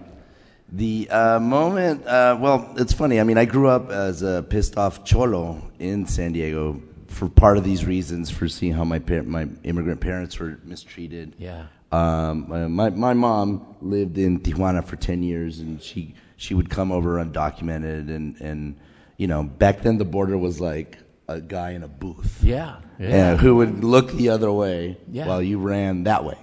the 0.74 1.08
uh, 1.10 1.38
moment, 1.38 2.06
uh, 2.06 2.36
well, 2.40 2.74
it's 2.76 2.92
funny. 2.92 3.20
I 3.20 3.24
mean, 3.24 3.36
I 3.36 3.44
grew 3.44 3.68
up 3.68 3.90
as 3.90 4.22
a 4.22 4.42
pissed 4.42 4.78
off 4.78 5.04
cholo 5.04 5.70
in 5.78 6.06
San 6.06 6.32
Diego 6.32 6.80
for 7.12 7.28
part 7.28 7.56
of 7.58 7.64
these 7.64 7.84
reasons, 7.84 8.30
for 8.30 8.48
seeing 8.48 8.72
how 8.72 8.84
my 8.84 8.98
par- 8.98 9.22
my 9.22 9.48
immigrant 9.64 10.00
parents 10.00 10.38
were 10.38 10.58
mistreated. 10.64 11.34
Yeah. 11.38 11.66
Um, 11.92 12.50
uh, 12.50 12.68
my 12.68 12.90
my 12.90 13.12
mom 13.14 13.76
lived 13.80 14.16
in 14.18 14.40
Tijuana 14.40 14.84
for 14.84 14.96
ten 14.96 15.22
years, 15.22 15.60
and 15.60 15.80
she 15.82 16.14
she 16.36 16.54
would 16.54 16.70
come 16.70 16.90
over 16.90 17.22
undocumented, 17.24 18.08
and 18.14 18.40
and 18.40 18.76
you 19.18 19.26
know 19.26 19.42
back 19.42 19.82
then 19.82 19.98
the 19.98 20.04
border 20.04 20.36
was 20.38 20.60
like 20.60 20.98
a 21.28 21.40
guy 21.40 21.70
in 21.70 21.82
a 21.84 21.88
booth 21.88 22.40
Yeah. 22.42 22.76
and 22.98 23.38
who 23.40 23.56
would 23.56 23.84
look 23.84 24.10
the 24.12 24.30
other 24.30 24.50
way 24.50 24.98
Yeah. 25.10 25.26
while 25.28 25.40
you 25.42 25.58
ran 25.58 26.04
that 26.04 26.24
way. 26.24 26.36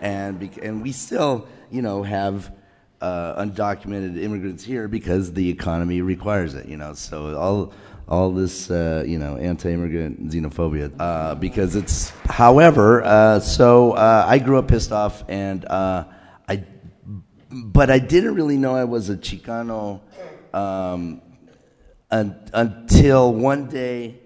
And 0.00 0.40
bec- 0.40 0.62
and 0.62 0.82
we 0.82 0.92
still, 0.92 1.46
you 1.70 1.82
know, 1.82 2.02
have 2.02 2.50
uh, 3.00 3.40
undocumented 3.42 4.20
immigrants 4.20 4.64
here 4.64 4.88
because 4.88 5.32
the 5.32 5.48
economy 5.50 6.00
requires 6.02 6.54
it. 6.54 6.66
You 6.66 6.76
know, 6.76 6.94
so 6.94 7.36
all 7.36 7.72
all 8.08 8.32
this, 8.32 8.70
uh, 8.70 9.04
you 9.06 9.18
know, 9.18 9.36
anti-immigrant 9.36 10.30
xenophobia 10.30 10.92
uh, 10.98 11.34
because 11.34 11.76
it's. 11.76 12.10
However, 12.24 13.02
uh, 13.04 13.40
so 13.40 13.92
uh, 13.92 14.24
I 14.26 14.38
grew 14.38 14.58
up 14.58 14.68
pissed 14.68 14.92
off, 14.92 15.24
and 15.28 15.64
uh, 15.66 16.04
I, 16.48 16.64
but 17.50 17.90
I 17.90 17.98
didn't 17.98 18.34
really 18.34 18.56
know 18.56 18.74
I 18.74 18.84
was 18.84 19.10
a 19.10 19.16
Chicano. 19.16 20.00
Um, 20.54 21.20
un- 22.10 22.50
until 22.54 23.34
one 23.34 23.66
day 23.66 24.18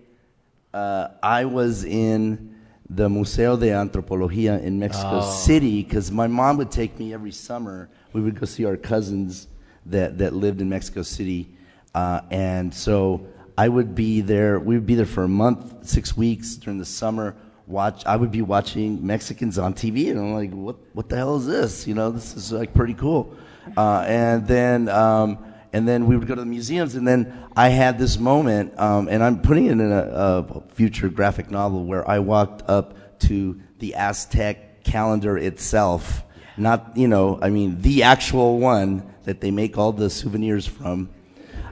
uh, 0.73 1.09
I 1.23 1.45
was 1.45 1.85
in 1.85 2.57
the 2.89 3.09
Museo 3.09 3.57
de 3.57 3.69
Antropología 3.69 4.63
in 4.63 4.79
Mexico 4.79 5.23
City 5.23 5.83
because 5.83 6.13
my 6.13 6.27
mom 6.27 6.59
would 6.59 6.71
take 6.71 6.99
me 6.99 7.13
every 7.13 7.33
summer. 7.33 7.89
We 8.13 8.21
would 8.21 8.39
go 8.39 8.47
see 8.47 8.65
our 8.65 8.77
cousins 8.77 9.49
that, 9.87 10.19
that 10.19 10.35
lived 10.35 10.61
in 10.61 10.69
Mexico 10.69 11.03
City. 11.03 11.57
Uh, 11.95 12.21
and 12.31 12.73
so 12.73 13.27
I 13.63 13.69
would 13.69 13.95
be 13.95 14.23
there, 14.23 14.59
we 14.59 14.75
would 14.75 14.87
be 14.87 14.97
there 14.97 15.07
for 15.07 15.23
a 15.23 15.29
month, 15.29 15.87
six 15.87 16.17
weeks 16.17 16.57
during 16.57 16.81
the 16.81 16.85
summer. 16.85 17.37
Watch, 17.69 18.05
I 18.05 18.17
would 18.17 18.33
be 18.33 18.43
watching 18.43 19.07
Mexicans 19.07 19.57
on 19.57 19.73
TV, 19.73 20.11
and 20.11 20.19
I'm 20.19 20.35
like, 20.35 20.51
what, 20.51 20.75
what 20.95 21.09
the 21.09 21.15
hell 21.15 21.37
is 21.37 21.47
this? 21.47 21.87
You 21.87 21.95
know, 21.95 22.11
this 22.11 22.35
is 22.35 22.51
like 22.51 22.75
pretty 22.75 22.95
cool. 22.95 23.37
Uh, 23.77 24.05
and 24.05 24.49
then, 24.49 24.89
um, 24.89 25.39
and 25.73 25.87
then 25.87 26.07
we 26.07 26.17
would 26.17 26.27
go 26.27 26.35
to 26.35 26.41
the 26.41 26.47
museums, 26.59 26.97
and 26.97 27.07
then 27.07 27.33
I 27.55 27.69
had 27.69 28.01
this 28.01 28.19
moment, 28.19 28.77
um, 28.81 29.07
and 29.07 29.23
I'm 29.23 29.41
putting 29.41 29.67
it 29.67 29.73
in 29.73 29.93
a, 29.93 30.09
a 30.11 30.63
future 30.75 31.09
graphic 31.09 31.49
novel 31.49 31.85
where 31.85 32.03
I 32.11 32.19
walked 32.19 32.69
up 32.69 33.21
to 33.29 33.61
the 33.79 33.95
Aztec 33.95 34.83
calendar 34.83 35.39
itself, 35.39 36.25
not 36.57 36.97
you 36.97 37.07
know, 37.07 37.39
I 37.41 37.51
mean 37.51 37.81
the 37.81 38.03
actual 38.03 38.59
one 38.59 39.09
that 39.23 39.41
they 39.41 39.53
make 39.53 39.79
all 39.79 39.93
the 39.93 40.11
souvenirs 40.11 40.67
from, 40.67 41.11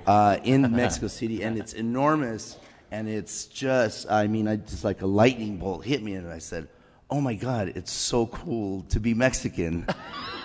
uh, 0.07 0.39
in 0.45 0.63
Mexico 0.73 1.07
City, 1.09 1.43
and 1.43 1.59
it's 1.59 1.73
enormous, 1.73 2.57
and 2.91 3.09
it's 3.09 3.47
just, 3.47 4.11
I 4.11 4.27
mean, 4.27 4.49
I 4.49 4.57
just 4.57 4.85
like 4.85 5.03
a 5.03 5.07
lightning 5.07 5.59
bolt 5.59 5.85
hit 5.85 6.03
me, 6.03 6.15
and 6.15 6.29
I 6.31 6.39
said. 6.39 6.69
Oh 7.13 7.21
my 7.21 7.35
God! 7.35 7.73
It's 7.75 7.91
so 7.91 8.27
cool 8.27 8.83
to 8.91 9.01
be 9.01 9.15
Mexican, 9.15 9.85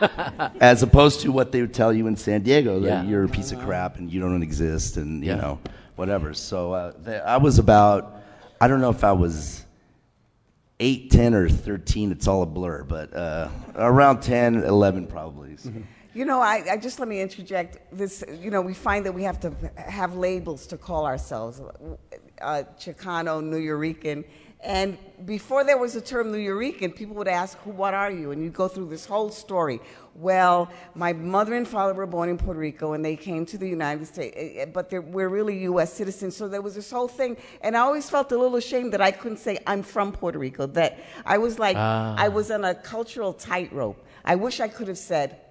as 0.60 0.82
opposed 0.82 1.22
to 1.22 1.32
what 1.32 1.52
they 1.52 1.62
would 1.62 1.76
tell 1.76 1.94
you 1.94 2.08
in 2.08 2.16
San 2.16 2.42
Diego 2.42 2.80
that 2.80 2.88
Yeah. 2.88 3.04
you're 3.04 3.24
a 3.26 3.30
piece 3.30 3.52
of 3.52 3.60
crap 3.60 3.98
and 3.98 4.12
you 4.12 4.20
don't 4.20 4.42
exist 4.42 4.98
and 4.98 5.24
you 5.24 5.30
Yeah. 5.30 5.36
know 5.36 5.60
whatever. 5.96 6.34
So 6.34 6.74
uh, 6.74 7.22
I 7.24 7.38
was 7.38 7.60
about 7.60 8.16
I 8.60 8.68
don't 8.68 8.82
know 8.82 8.90
if 8.90 9.04
I 9.04 9.12
was 9.12 9.64
eight, 10.80 11.12
ten, 11.12 11.36
or 11.36 11.50
thirteen. 11.50 12.12
It's 12.12 12.28
all 12.28 12.42
a 12.42 12.48
blur, 12.48 12.84
but 12.84 13.14
uh, 13.16 13.50
around 13.76 14.22
10, 14.22 14.64
11 14.64 15.06
probably. 15.06 15.58
So. 15.58 15.72
You 16.16 16.24
know, 16.24 16.40
I, 16.40 16.64
I 16.72 16.78
just 16.78 16.98
let 16.98 17.10
me 17.10 17.20
interject 17.20 17.78
this. 17.92 18.24
You 18.42 18.50
know, 18.50 18.62
we 18.62 18.74
find 18.74 19.06
that 19.06 19.12
we 19.12 19.24
have 19.24 19.38
to 19.42 19.52
have 19.76 20.16
labels 20.16 20.66
to 20.68 20.78
call 20.78 21.06
ourselves 21.06 21.62
uh, 22.42 22.64
Chicano, 22.80 23.44
New 23.44 23.60
Yorican. 23.60 24.24
And 24.64 24.98
before 25.26 25.66
there 25.66 25.78
was 25.78 25.98
a 25.98 26.02
term 26.02 26.32
New 26.32 26.38
Yorican, 26.38 26.96
people 26.96 27.18
would 27.18 27.28
ask, 27.28 27.58
Who, 27.60 27.72
What 27.72 27.94
are 27.94 28.10
you? 28.10 28.32
And 28.32 28.42
you'd 28.42 28.54
go 28.54 28.70
through 28.70 28.88
this 28.88 29.06
whole 29.06 29.30
story. 29.30 29.82
Well, 30.16 30.72
my 30.96 31.12
mother 31.12 31.54
and 31.54 31.68
father 31.68 31.94
were 31.94 32.06
born 32.06 32.30
in 32.30 32.38
Puerto 32.38 32.62
Rico 32.62 32.94
and 32.94 33.04
they 33.04 33.18
came 33.18 33.46
to 33.48 33.58
the 33.58 33.68
United 33.68 34.08
States, 34.08 34.38
eh, 34.40 34.62
eh, 34.62 34.66
but 34.68 34.94
we're 35.08 35.28
really 35.28 35.64
U.S. 35.64 35.92
citizens. 35.92 36.38
So 36.38 36.48
there 36.48 36.62
was 36.62 36.76
this 36.76 36.90
whole 36.90 37.10
thing. 37.10 37.36
And 37.60 37.76
I 37.76 37.82
always 37.82 38.10
felt 38.10 38.32
a 38.32 38.38
little 38.38 38.56
ashamed 38.56 38.94
that 38.94 39.02
I 39.02 39.12
couldn't 39.12 39.40
say, 39.40 39.58
I'm 39.68 39.84
from 39.84 40.14
Puerto 40.14 40.40
Rico. 40.40 40.66
That 40.66 40.98
I 41.26 41.40
was 41.40 41.60
like, 41.60 41.76
I 41.76 42.30
was 42.30 42.52
on 42.52 42.64
a 42.64 42.74
cultural 42.74 43.34
tightrope. 43.34 44.02
I 44.24 44.36
wish 44.36 44.62
I 44.62 44.70
could 44.70 44.88
have 44.88 44.98
said, 44.98 45.42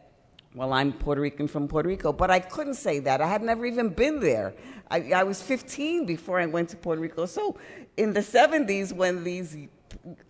well, 0.54 0.73
I'm 0.73 0.92
Puerto 0.92 1.20
Rican 1.20 1.49
from 1.49 1.66
Puerto 1.66 1.88
Rico, 1.88 2.12
but 2.12 2.30
I 2.30 2.38
couldn't 2.38 2.75
say 2.75 3.00
that. 3.00 3.20
I 3.20 3.26
had 3.26 3.42
never 3.42 3.66
even 3.66 3.88
been 3.88 4.20
there. 4.20 4.54
I, 4.88 5.11
I 5.12 5.23
was 5.25 5.42
15 5.42 6.06
before 6.06 6.38
I 6.38 6.46
went 6.46 6.68
to 6.68 6.76
Puerto 6.76 7.00
Rico. 7.00 7.26
So 7.26 7.56
in 7.96 8.12
the 8.12 8.20
70s, 8.20 8.92
when 8.92 9.25
these 9.25 9.56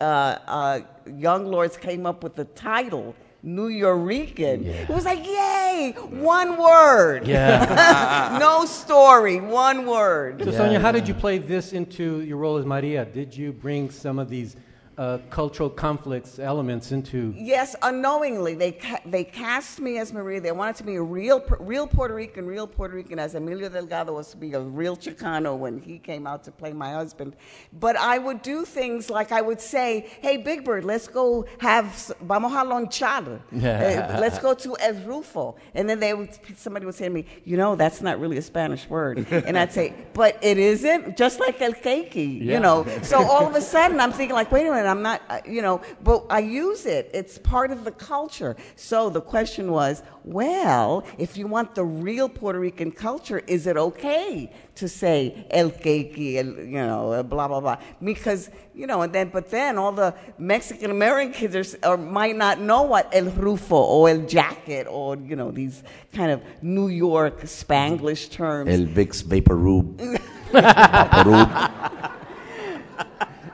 uh, 0.00 0.04
uh, 0.04 0.80
young 1.14 1.44
lords 1.44 1.76
came 1.76 2.06
up 2.06 2.22
with 2.22 2.36
the 2.36 2.46
title, 2.46 3.14
New 3.42 3.68
Yorican, 3.68 4.64
it 4.64 4.88
was 4.88 5.04
like, 5.04 5.26
yay, 5.26 5.94
one 6.08 6.56
word. 6.56 7.26
Yeah. 7.26 8.38
no 8.40 8.64
story, 8.64 9.40
one 9.40 9.84
word. 9.84 10.42
So, 10.42 10.52
Sonia, 10.52 10.80
how 10.80 10.92
did 10.92 11.06
you 11.06 11.12
play 11.12 11.36
this 11.36 11.74
into 11.74 12.22
your 12.22 12.38
role 12.38 12.56
as 12.56 12.64
Maria? 12.64 13.04
Did 13.04 13.36
you 13.36 13.52
bring 13.52 13.90
some 13.90 14.18
of 14.18 14.30
these 14.30 14.56
uh, 14.98 15.18
cultural 15.30 15.68
conflicts 15.70 16.38
elements 16.38 16.92
into. 16.92 17.34
Yes, 17.36 17.74
unknowingly 17.82 18.54
they 18.54 18.72
ca- 18.72 19.00
they 19.06 19.24
cast 19.24 19.80
me 19.80 19.98
as 19.98 20.12
Maria. 20.12 20.40
They 20.40 20.52
wanted 20.52 20.76
to 20.76 20.84
be 20.84 20.94
a 20.96 21.02
real 21.02 21.42
real 21.58 21.86
Puerto 21.86 22.14
Rican, 22.14 22.46
real 22.46 22.66
Puerto 22.66 22.94
Rican, 22.94 23.18
as 23.18 23.34
Emilio 23.34 23.68
Delgado 23.68 24.12
was 24.14 24.30
to 24.30 24.36
be 24.36 24.52
a 24.54 24.60
real 24.60 24.96
Chicano 24.96 25.56
when 25.56 25.78
he 25.80 25.98
came 25.98 26.26
out 26.26 26.44
to 26.44 26.52
play 26.52 26.72
my 26.72 26.92
husband. 26.92 27.34
But 27.72 27.96
I 27.96 28.18
would 28.18 28.42
do 28.42 28.64
things 28.64 29.10
like 29.10 29.32
I 29.32 29.40
would 29.40 29.60
say, 29.60 30.06
"Hey, 30.22 30.36
Big 30.36 30.64
Bird, 30.64 30.84
let's 30.84 31.08
go 31.08 31.44
have 31.58 31.86
vamos 32.22 32.52
a 32.52 32.64
lonchar. 32.64 33.40
Uh, 33.52 34.20
let's 34.20 34.38
go 34.38 34.54
to 34.54 34.76
El 34.80 34.94
Rufo." 35.06 35.56
And 35.74 35.88
then 35.88 35.98
they 36.00 36.14
would 36.14 36.30
somebody 36.56 36.86
would 36.86 36.94
say 36.94 37.04
to 37.06 37.10
me, 37.10 37.26
"You 37.44 37.56
know, 37.56 37.74
that's 37.76 38.00
not 38.00 38.20
really 38.20 38.38
a 38.38 38.42
Spanish 38.42 38.88
word." 38.88 39.26
And 39.30 39.58
I'd 39.58 39.72
say, 39.72 39.94
"But 40.12 40.38
it 40.42 40.58
isn't, 40.58 41.16
just 41.16 41.40
like 41.40 41.60
el 41.60 41.72
keiki, 41.72 42.40
Yeah. 42.44 42.54
you 42.54 42.60
know." 42.60 42.86
So 43.02 43.18
all 43.22 43.46
of 43.46 43.54
a 43.54 43.60
sudden, 43.60 43.98
I'm 44.00 44.12
thinking 44.12 44.34
like, 44.34 44.50
"Wait 44.52 44.66
a 44.66 44.70
minute, 44.70 44.83
I'm 44.86 45.02
not, 45.02 45.22
uh, 45.28 45.40
you 45.46 45.62
know," 45.62 45.80
but 46.02 46.24
I 46.30 46.40
use 46.40 46.86
it. 46.86 47.10
It's 47.12 47.38
part 47.38 47.70
of 47.70 47.84
the 47.84 47.92
culture. 47.92 48.56
So 48.76 49.10
the 49.10 49.20
question 49.20 49.70
was, 49.70 50.02
well, 50.24 51.04
if 51.18 51.36
you 51.36 51.46
want 51.46 51.74
the 51.74 51.84
real 51.84 52.28
Puerto 52.28 52.58
Rican 52.58 52.90
culture, 52.92 53.42
is 53.46 53.66
it 53.66 53.76
okay 53.76 54.50
to 54.76 54.88
say 54.88 55.46
el 55.50 55.70
keiki, 55.70 56.36
el, 56.36 56.46
you 56.64 56.72
know, 56.72 57.12
uh, 57.12 57.22
blah 57.22 57.48
blah 57.48 57.60
blah? 57.60 57.78
Because 58.02 58.50
you 58.74 58.86
know, 58.86 59.02
and 59.02 59.12
then 59.12 59.28
but 59.28 59.50
then 59.50 59.78
all 59.78 59.92
the 59.92 60.14
Mexican 60.38 60.90
American 60.90 61.32
kids 61.32 61.76
are, 61.82 61.94
or 61.94 61.96
might 61.96 62.36
not 62.36 62.60
know 62.60 62.82
what 62.82 63.08
el 63.14 63.26
rufo 63.26 63.76
or 63.76 64.08
el 64.08 64.20
jacket 64.20 64.86
or 64.88 65.16
you 65.16 65.36
know 65.36 65.50
these 65.50 65.82
kind 66.12 66.30
of 66.30 66.42
New 66.62 66.88
York 66.88 67.42
Spanglish 67.42 68.30
terms. 68.30 68.70
El 68.70 68.86
Vicks 68.86 69.22
Vaporub. 69.22 69.96
Vaporub. 70.52 71.83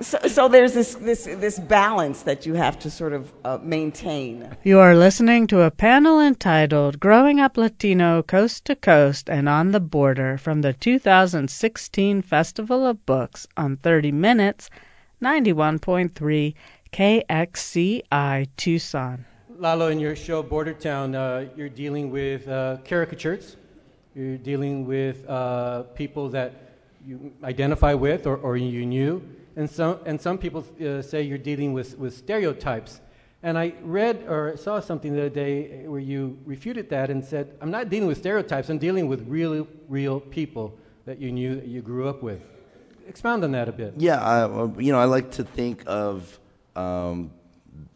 So, 0.01 0.19
so 0.27 0.49
there's 0.49 0.73
this, 0.73 0.95
this, 0.95 1.25
this 1.25 1.59
balance 1.59 2.23
that 2.23 2.47
you 2.47 2.55
have 2.55 2.79
to 2.81 2.91
sort 2.91 3.13
of 3.13 3.33
uh, 3.45 3.59
maintain. 3.63 4.57
You 4.65 4.79
are 4.79 4.97
listening 4.97 5.47
to 5.49 5.63
a 5.63 5.71
panel 5.71 6.21
entitled 6.21 7.01
Growing 7.01 7.39
Up 7.39 7.57
Latino 7.57 8.23
Coast 8.23 8.65
to 8.67 8.77
Coast 8.77 9.29
and 9.29 9.49
on 9.49 9.73
the 9.73 9.81
Border 9.81 10.39
from 10.39 10.63
the 10.63 10.73
2016 10.73 12.23
Festival 12.23 12.87
of 12.87 13.05
Books 13.05 13.47
on 13.57 13.77
30 13.77 14.13
Minutes, 14.13 14.71
91.3 15.23 16.55
KXCI 16.93 18.49
Tucson. 18.57 19.25
Lalo, 19.59 19.89
in 19.89 20.01
your 20.01 20.17
show 20.17 20.43
Border 20.43 20.73
Town, 20.73 21.15
uh, 21.15 21.47
you're 21.55 21.69
dealing 21.69 22.11
with 22.11 22.49
uh, 22.49 22.79
caricatures. 22.85 23.57
You're 24.15 24.39
dealing 24.39 24.87
with 24.87 25.29
uh, 25.29 25.83
people 25.95 26.31
that 26.31 26.73
you 27.07 27.33
identify 27.45 27.93
with 27.93 28.27
or, 28.27 28.37
or 28.39 28.57
you 28.57 28.87
knew. 28.87 29.23
And 29.61 29.69
some, 29.69 29.99
and 30.07 30.19
some 30.19 30.39
people 30.39 30.65
uh, 30.83 31.03
say 31.03 31.21
you're 31.21 31.37
dealing 31.37 31.75
with, 31.75 31.99
with 31.99 32.17
stereotypes. 32.17 33.03
And 33.43 33.59
I 33.59 33.75
read 33.83 34.25
or 34.27 34.57
saw 34.57 34.81
something 34.81 35.13
the 35.13 35.21
other 35.21 35.29
day 35.29 35.87
where 35.87 36.01
you 36.01 36.39
refuted 36.47 36.89
that 36.89 37.11
and 37.11 37.23
said, 37.23 37.59
I'm 37.61 37.71
not 37.71 37.91
dealing 37.91 38.09
with 38.09 38.17
stereotypes, 38.17 38.71
I'm 38.71 38.79
dealing 38.79 39.07
with 39.07 39.29
real, 39.29 39.69
real 39.87 40.19
people 40.19 40.79
that 41.05 41.19
you 41.19 41.31
knew, 41.31 41.57
that 41.57 41.67
you 41.67 41.83
grew 41.83 42.09
up 42.09 42.23
with. 42.23 42.41
Expound 43.07 43.45
on 43.45 43.53
that 43.53 43.69
a 43.69 43.73
bit. 43.73 43.93
Yeah, 43.99 44.19
I, 44.25 44.47
you 44.81 44.93
know, 44.93 44.99
I 44.99 45.05
like 45.05 45.31
to 45.33 45.45
think 45.45 45.83
of 45.87 46.41
um, 46.75 47.31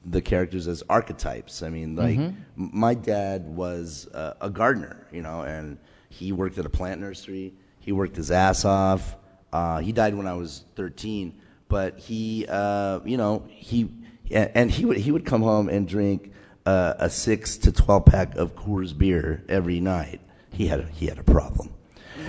the 0.04 0.20
characters 0.20 0.68
as 0.68 0.82
archetypes. 0.90 1.62
I 1.62 1.70
mean, 1.70 1.96
like 1.96 2.18
m- 2.18 2.44
my 2.56 2.92
dad 2.92 3.46
was 3.46 4.06
uh, 4.12 4.34
a 4.42 4.50
gardener, 4.50 5.06
you 5.10 5.22
know, 5.22 5.44
and 5.44 5.78
he 6.10 6.32
worked 6.32 6.58
at 6.58 6.66
a 6.66 6.70
plant 6.70 7.00
nursery. 7.00 7.54
He 7.80 7.92
worked 7.92 8.16
his 8.16 8.30
ass 8.30 8.66
off. 8.66 9.16
Uh, 9.50 9.78
he 9.78 9.92
died 9.92 10.14
when 10.14 10.26
I 10.26 10.34
was 10.34 10.64
13, 10.76 11.40
but 11.68 11.98
he, 11.98 12.46
uh, 12.48 13.00
you 13.04 13.16
know, 13.16 13.44
he 13.48 13.90
and 14.30 14.70
he 14.70 14.84
would 14.84 14.96
he 14.96 15.10
would 15.10 15.24
come 15.24 15.42
home 15.42 15.68
and 15.68 15.86
drink 15.86 16.32
uh, 16.66 16.94
a 16.98 17.10
six 17.10 17.56
to 17.58 17.72
12 17.72 18.06
pack 18.06 18.36
of 18.36 18.54
Coors 18.54 18.96
beer 18.96 19.44
every 19.48 19.80
night. 19.80 20.20
He 20.50 20.66
had 20.66 20.80
a, 20.80 20.86
he 20.86 21.06
had 21.06 21.18
a 21.18 21.24
problem, 21.24 21.70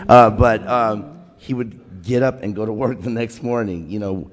uh, 0.09 0.31
but 0.31 0.67
um, 0.67 1.21
he 1.37 1.53
would 1.53 2.03
get 2.03 2.23
up 2.23 2.43
and 2.43 2.55
go 2.55 2.65
to 2.65 2.73
work 2.73 3.01
the 3.01 3.09
next 3.09 3.43
morning, 3.43 3.89
you 3.89 3.99
know, 3.99 4.31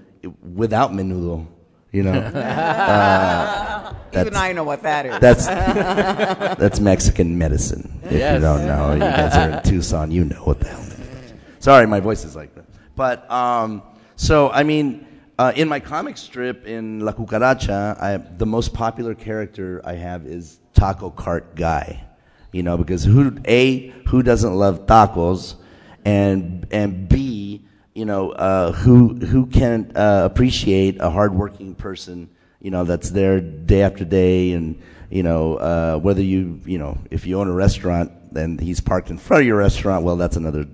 without 0.54 0.92
menudo, 0.92 1.47
you 1.90 2.02
know. 2.02 2.12
Even 4.14 4.37
I 4.37 4.52
know 4.52 4.64
what 4.64 4.82
that 4.82 5.06
is. 5.06 5.18
That's 5.21 5.47
that's 5.47 6.80
Mexican 6.80 7.38
medicine. 7.38 8.00
If 8.04 8.12
you 8.12 8.40
don't 8.40 8.66
know, 8.66 8.92
you 8.94 9.00
guys 9.00 9.37
are 9.37 9.59
in 9.59 9.62
Tucson, 9.62 10.11
you 10.11 10.25
know 10.25 10.42
what 10.44 10.61
the 10.61 10.68
hell 10.68 10.80
that 10.80 11.00
is. 11.00 11.32
Sorry, 11.61 11.87
my 11.87 12.00
voice 12.00 12.25
is 12.25 12.37
like 12.37 12.54
that. 12.54 12.64
But 12.94 13.30
um, 13.30 13.82
so 14.23 14.50
I 14.50 14.62
mean, 14.62 15.05
uh, 15.37 15.52
in 15.57 15.67
my 15.67 15.81
comic 15.81 16.17
strip 16.17 16.64
in 16.64 17.00
La 17.00 17.12
Cucaracha, 17.12 18.00
I, 18.00 18.19
the 18.19 18.47
most 18.47 18.73
popular 18.73 19.17
character 19.17 19.81
I 19.85 19.95
have 19.95 20.26
is 20.26 20.61
Taco 20.75 21.11
Cart 21.11 21.57
Guy. 21.57 22.05
You 22.52 22.62
know, 22.62 22.76
because 22.76 23.02
who 23.02 23.37
a 23.47 23.88
who 24.07 24.23
doesn't 24.23 24.55
love 24.55 24.87
tacos, 24.87 25.56
and 26.04 26.69
and 26.71 27.08
b 27.08 27.65
you 27.95 28.04
know 28.04 28.30
uh, 28.30 28.71
who 28.71 29.17
who 29.17 29.47
can 29.47 29.91
uh, 29.97 30.23
appreciate 30.30 31.00
a 31.00 31.11
hardworking 31.11 31.75
person 31.75 32.30
you 32.61 32.71
know 32.71 32.85
that's 32.85 33.11
there 33.11 33.41
day 33.41 33.82
after 33.82 34.04
day 34.04 34.52
and 34.52 34.80
you 35.11 35.25
know 35.25 35.56
uh, 35.56 35.97
whether 35.99 36.23
you 36.23 36.61
you 36.65 36.78
know 36.78 36.97
if 37.11 37.26
you 37.26 37.41
own 37.41 37.49
a 37.49 37.52
restaurant 37.52 38.13
and 38.37 38.61
he's 38.61 38.78
parked 38.78 39.11
in 39.11 39.19
front 39.19 39.41
of 39.41 39.47
your 39.49 39.56
restaurant 39.56 40.04
well 40.04 40.17
that's 40.17 40.37
another 40.37 40.65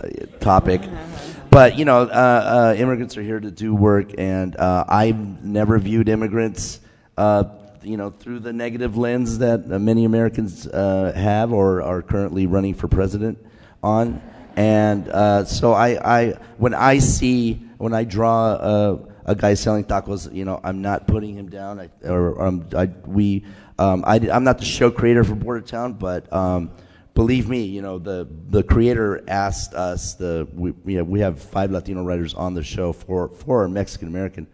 uh, 0.00 0.08
topic 0.40 0.82
but 1.56 1.78
you 1.78 1.86
know 1.86 2.02
uh, 2.02 2.04
uh, 2.04 2.74
immigrants 2.76 3.16
are 3.16 3.22
here 3.22 3.40
to 3.40 3.50
do 3.50 3.74
work 3.74 4.10
and 4.18 4.54
uh, 4.56 4.84
I've 4.86 5.42
never 5.42 5.78
viewed 5.78 6.06
immigrants 6.06 6.80
uh, 7.16 7.44
you 7.82 7.96
know 7.96 8.10
through 8.10 8.40
the 8.40 8.52
negative 8.52 8.98
lens 8.98 9.38
that 9.38 9.66
many 9.66 10.04
Americans 10.04 10.66
uh, 10.66 11.14
have 11.16 11.54
or 11.54 11.80
are 11.80 12.02
currently 12.02 12.46
running 12.46 12.74
for 12.74 12.88
president 12.88 13.38
on 13.82 14.20
and 14.56 15.08
uh, 15.08 15.46
so 15.46 15.72
I, 15.72 15.88
I, 16.18 16.30
when 16.56 16.72
I 16.74 16.98
see, 16.98 17.54
when 17.76 17.92
I 17.92 18.04
draw 18.04 18.52
uh, 18.52 18.98
a 19.26 19.34
guy 19.34 19.52
selling 19.52 19.84
tacos, 19.84 20.32
you 20.34 20.46
know, 20.46 20.58
I'm 20.64 20.80
not 20.80 21.06
putting 21.06 21.34
him 21.36 21.50
down. 21.50 21.78
I, 21.78 21.90
or 22.08 22.42
um, 22.42 22.66
I, 22.74 22.86
we, 23.04 23.44
um, 23.78 24.02
I, 24.06 24.16
am 24.16 24.44
not 24.44 24.56
the 24.58 24.64
show 24.64 24.90
creator 24.90 25.24
for 25.24 25.34
Border 25.34 25.60
Town, 25.60 25.92
but 25.92 26.32
um, 26.32 26.70
believe 27.16 27.48
me, 27.48 27.64
you 27.64 27.82
know, 27.82 27.98
the 27.98 28.28
the 28.50 28.62
creator 28.62 29.24
asked 29.26 29.74
us. 29.74 30.14
The 30.14 30.46
we, 30.52 30.72
you 30.84 30.98
know, 30.98 31.04
we 31.04 31.20
have 31.20 31.42
five 31.42 31.72
Latino 31.72 32.04
writers 32.04 32.34
on 32.34 32.54
the 32.54 32.62
show 32.62 32.92
for 32.92 33.28
for 33.28 33.66
Mexican 33.66 34.06
American, 34.06 34.46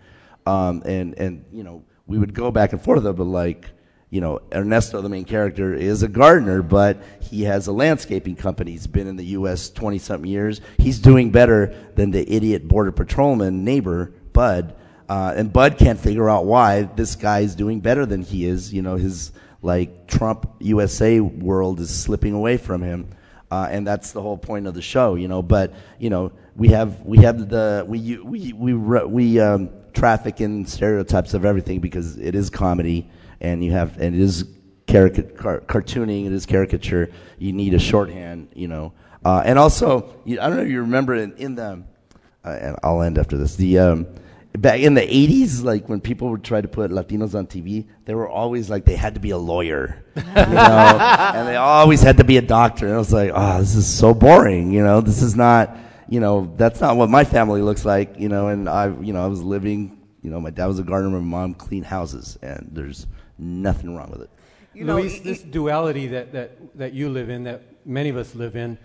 um, 0.46 0.82
and 0.86 1.18
and 1.18 1.44
you 1.52 1.64
know, 1.64 1.84
we 2.06 2.16
would 2.16 2.32
go 2.32 2.50
back 2.50 2.72
and 2.72 2.80
forth, 2.80 3.02
but 3.02 3.18
like 3.24 3.66
you 4.08 4.20
know, 4.20 4.40
Ernesto, 4.54 5.00
the 5.00 5.08
main 5.08 5.24
character, 5.24 5.74
is 5.74 6.02
a 6.02 6.08
gardener, 6.08 6.62
but 6.62 7.02
he 7.20 7.44
has 7.44 7.66
a 7.66 7.72
landscaping 7.72 8.36
company. 8.36 8.72
He's 8.72 8.86
been 8.86 9.06
in 9.06 9.16
the 9.16 9.24
U.S. 9.24 9.70
20 9.70 9.98
something 9.98 10.30
years. 10.30 10.60
He's 10.76 10.98
doing 10.98 11.30
better 11.30 11.74
than 11.94 12.10
the 12.10 12.30
idiot 12.30 12.68
border 12.68 12.92
patrolman 12.92 13.64
neighbor, 13.64 14.12
Bud. 14.34 14.76
Uh, 15.08 15.32
and 15.34 15.50
Bud 15.50 15.78
can't 15.78 15.98
figure 15.98 16.28
out 16.28 16.44
why 16.44 16.82
this 16.82 17.16
guy 17.16 17.40
is 17.40 17.54
doing 17.54 17.80
better 17.80 18.04
than 18.04 18.20
he 18.20 18.44
is. 18.44 18.70
You 18.70 18.82
know, 18.82 18.96
his 18.96 19.32
like 19.62 20.06
Trump 20.08 20.50
USA 20.60 21.20
world 21.20 21.80
is 21.80 21.90
slipping 21.90 22.34
away 22.34 22.56
from 22.56 22.82
him. 22.82 23.08
Uh, 23.50 23.68
and 23.70 23.86
that's 23.86 24.12
the 24.12 24.22
whole 24.22 24.38
point 24.38 24.66
of 24.66 24.74
the 24.74 24.82
show, 24.82 25.14
you 25.14 25.28
know. 25.28 25.42
But 25.42 25.74
you 25.98 26.10
know, 26.10 26.32
we 26.56 26.68
have 26.68 27.00
we 27.02 27.18
have 27.18 27.48
the 27.48 27.84
we 27.86 28.18
we 28.18 28.52
we 28.52 28.74
we, 28.74 29.40
um, 29.40 29.70
traffic 29.92 30.40
in 30.40 30.66
stereotypes 30.66 31.34
of 31.34 31.44
everything 31.44 31.80
because 31.80 32.16
it 32.16 32.34
is 32.34 32.48
comedy 32.48 33.10
and 33.42 33.62
you 33.62 33.72
have 33.72 33.98
and 34.00 34.14
it 34.14 34.20
is 34.20 34.44
carica- 34.86 35.36
car- 35.36 35.60
cartooning, 35.60 36.26
it 36.26 36.32
is 36.32 36.46
caricature. 36.46 37.10
You 37.38 37.52
need 37.52 37.74
a 37.74 37.78
shorthand, 37.78 38.48
you 38.54 38.68
know. 38.68 38.92
Uh, 39.24 39.42
and 39.44 39.58
also, 39.58 40.14
I 40.26 40.34
don't 40.34 40.56
know 40.56 40.62
if 40.62 40.68
you 40.68 40.80
remember 40.80 41.14
in, 41.14 41.32
in 41.36 41.54
the, 41.54 41.84
uh, 42.44 42.48
and 42.48 42.76
I'll 42.82 43.02
end 43.02 43.18
after 43.18 43.36
this. 43.36 43.56
The 43.56 43.78
um, 43.78 44.06
back 44.58 44.80
in 44.80 44.94
the 44.94 45.00
'80s, 45.00 45.62
like 45.62 45.88
when 45.88 46.00
people 46.00 46.30
would 46.30 46.44
try 46.44 46.60
to 46.60 46.68
put 46.68 46.90
Latinos 46.90 47.34
on 47.34 47.46
TV, 47.46 47.86
they 48.04 48.14
were 48.14 48.28
always 48.28 48.68
like 48.70 48.84
they 48.84 48.96
had 48.96 49.14
to 49.14 49.20
be 49.20 49.30
a 49.30 49.38
lawyer, 49.38 50.04
you 50.16 50.22
know, 50.34 50.98
and 51.34 51.48
they 51.48 51.56
always 51.56 52.02
had 52.02 52.16
to 52.18 52.24
be 52.24 52.36
a 52.36 52.42
doctor. 52.42 52.86
And 52.86 52.94
I 52.94 52.98
was 52.98 53.12
like, 53.12 53.30
oh, 53.34 53.58
this 53.60 53.74
is 53.74 53.86
so 53.86 54.14
boring, 54.14 54.70
you 54.72 54.82
know. 54.82 55.00
This 55.00 55.22
is 55.22 55.36
not, 55.36 55.76
you 56.08 56.20
know, 56.20 56.52
that's 56.56 56.80
not 56.80 56.96
what 56.96 57.08
my 57.10 57.24
family 57.24 57.62
looks 57.62 57.84
like, 57.84 58.18
you 58.18 58.28
know. 58.28 58.48
And 58.48 58.68
I, 58.68 58.88
you 59.00 59.12
know, 59.12 59.24
I 59.24 59.28
was 59.28 59.42
living, 59.42 59.98
you 60.22 60.30
know, 60.30 60.40
my 60.40 60.50
dad 60.50 60.66
was 60.66 60.78
a 60.78 60.82
gardener, 60.82 61.18
my 61.18 61.20
mom 61.20 61.54
cleaned 61.54 61.86
houses, 61.86 62.38
and 62.42 62.68
there's 62.72 63.06
nothing 63.38 63.96
wrong 63.96 64.10
with 64.10 64.22
it. 64.22 64.30
You 64.74 64.84
know, 64.84 64.96
Luis, 64.96 65.16
e- 65.16 65.20
this 65.20 65.42
duality 65.42 66.06
that, 66.08 66.32
that, 66.32 66.78
that 66.78 66.92
you 66.92 67.10
live 67.10 67.28
in, 67.28 67.44
that 67.44 67.62
many 67.84 68.08
of 68.08 68.16
us 68.16 68.34
live 68.34 68.56
in, 68.56 68.78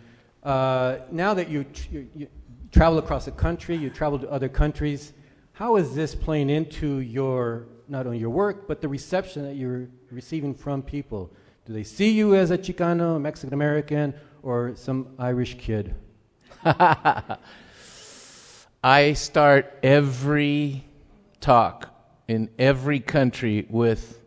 uh, 0.43 0.97
now 1.11 1.33
that 1.33 1.49
you, 1.49 1.63
tr- 1.65 1.91
you, 1.91 2.09
you 2.15 2.27
travel 2.71 2.99
across 2.99 3.25
the 3.25 3.31
country, 3.31 3.75
you 3.75 3.89
travel 3.89 4.19
to 4.19 4.29
other 4.29 4.49
countries, 4.49 5.13
how 5.57 5.75
is 5.77 5.95
this 5.95 6.13
playing 6.13 6.51
into 6.51 6.99
your, 6.99 7.65
not 7.87 8.05
only 8.05 8.19
your 8.19 8.29
work, 8.29 8.67
but 8.67 8.79
the 8.79 8.87
reception 8.87 9.41
that 9.41 9.55
you're 9.55 9.87
receiving 10.11 10.53
from 10.53 10.83
people? 10.83 11.33
Do 11.65 11.73
they 11.73 11.81
see 11.81 12.11
you 12.11 12.35
as 12.35 12.51
a 12.51 12.59
Chicano, 12.59 13.19
Mexican 13.19 13.55
American, 13.55 14.13
or 14.43 14.75
some 14.75 15.15
Irish 15.17 15.57
kid? 15.57 15.95
I 18.83 19.13
start 19.13 19.79
every 19.81 20.85
talk 21.39 21.89
in 22.27 22.51
every 22.59 22.99
country 22.99 23.65
with 23.67 24.21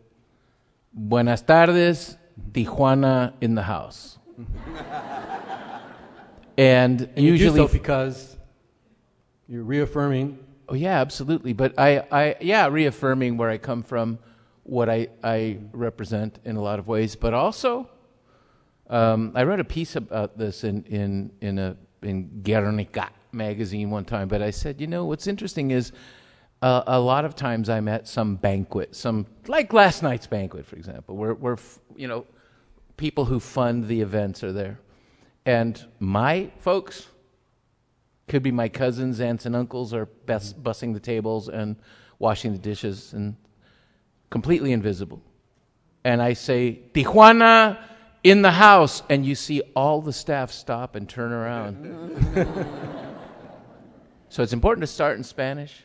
Buenas 0.93 1.43
tardes, 1.43 2.17
Tijuana 2.51 3.35
in 3.39 3.55
the 3.55 3.63
house. 3.63 4.17
and, 6.57 7.01
And 7.01 7.09
you 7.15 7.31
usually 7.31 7.61
do 7.61 7.67
so 7.69 7.71
because 7.71 8.35
you're 9.47 9.63
reaffirming 9.63 10.37
Oh 10.71 10.73
yeah, 10.73 11.01
absolutely. 11.01 11.51
But 11.51 11.77
I, 11.77 12.01
I 12.09 12.35
yeah, 12.39 12.67
reaffirming 12.67 13.35
where 13.35 13.49
I 13.49 13.57
come 13.57 13.83
from, 13.83 14.19
what 14.63 14.89
I, 14.89 15.09
I 15.21 15.57
represent 15.73 16.39
in 16.45 16.55
a 16.55 16.61
lot 16.61 16.79
of 16.79 16.87
ways, 16.87 17.13
but 17.13 17.33
also, 17.33 17.89
um, 18.89 19.33
I 19.35 19.43
wrote 19.43 19.59
a 19.59 19.65
piece 19.65 19.97
about 19.97 20.37
this 20.37 20.63
in 20.63 20.85
in 20.85 21.31
in 21.41 21.59
a 21.59 21.75
in 22.03 22.41
Guernica 22.41 23.09
magazine 23.33 23.89
one 23.89 24.05
time. 24.05 24.29
But 24.29 24.41
I 24.41 24.51
said, 24.51 24.79
you 24.79 24.87
know, 24.87 25.05
what's 25.05 25.27
interesting 25.27 25.71
is. 25.71 25.91
Uh, 26.63 26.83
a 26.85 26.99
lot 26.99 27.25
of 27.25 27.35
times 27.35 27.69
I'm 27.69 27.87
at 27.87 28.07
some 28.07 28.35
banquet, 28.35 28.95
some 28.95 29.25
like 29.47 29.73
last 29.73 30.03
night's 30.03 30.27
banquet, 30.27 30.63
for 30.67 30.75
example, 30.75 31.17
where, 31.17 31.33
where 31.33 31.57
you 31.95 32.07
know 32.07 32.27
people 32.97 33.25
who 33.25 33.39
fund 33.39 33.87
the 33.87 33.99
events 33.99 34.43
are 34.43 34.51
there, 34.51 34.79
and 35.43 35.83
my 35.99 36.51
folks, 36.59 37.07
could 38.27 38.43
be 38.43 38.51
my 38.51 38.69
cousins, 38.69 39.19
aunts, 39.19 39.45
and 39.45 39.55
uncles 39.55 39.93
are 39.93 40.05
bus- 40.25 40.53
bussing 40.53 40.93
the 40.93 40.99
tables 40.99 41.49
and 41.49 41.75
washing 42.19 42.51
the 42.51 42.57
dishes 42.57 43.13
and 43.13 43.35
completely 44.29 44.71
invisible. 44.71 45.21
And 46.03 46.21
I 46.21 46.33
say, 46.33 46.79
Tijuana 46.93 47.77
in 48.23 48.41
the 48.41 48.51
house. 48.51 49.03
And 49.09 49.25
you 49.25 49.35
see 49.35 49.61
all 49.75 50.01
the 50.01 50.13
staff 50.13 50.51
stop 50.51 50.95
and 50.95 51.07
turn 51.07 51.31
around. 51.31 52.35
so 54.29 54.43
it's 54.43 54.53
important 54.53 54.81
to 54.81 54.87
start 54.87 55.17
in 55.17 55.23
Spanish 55.23 55.83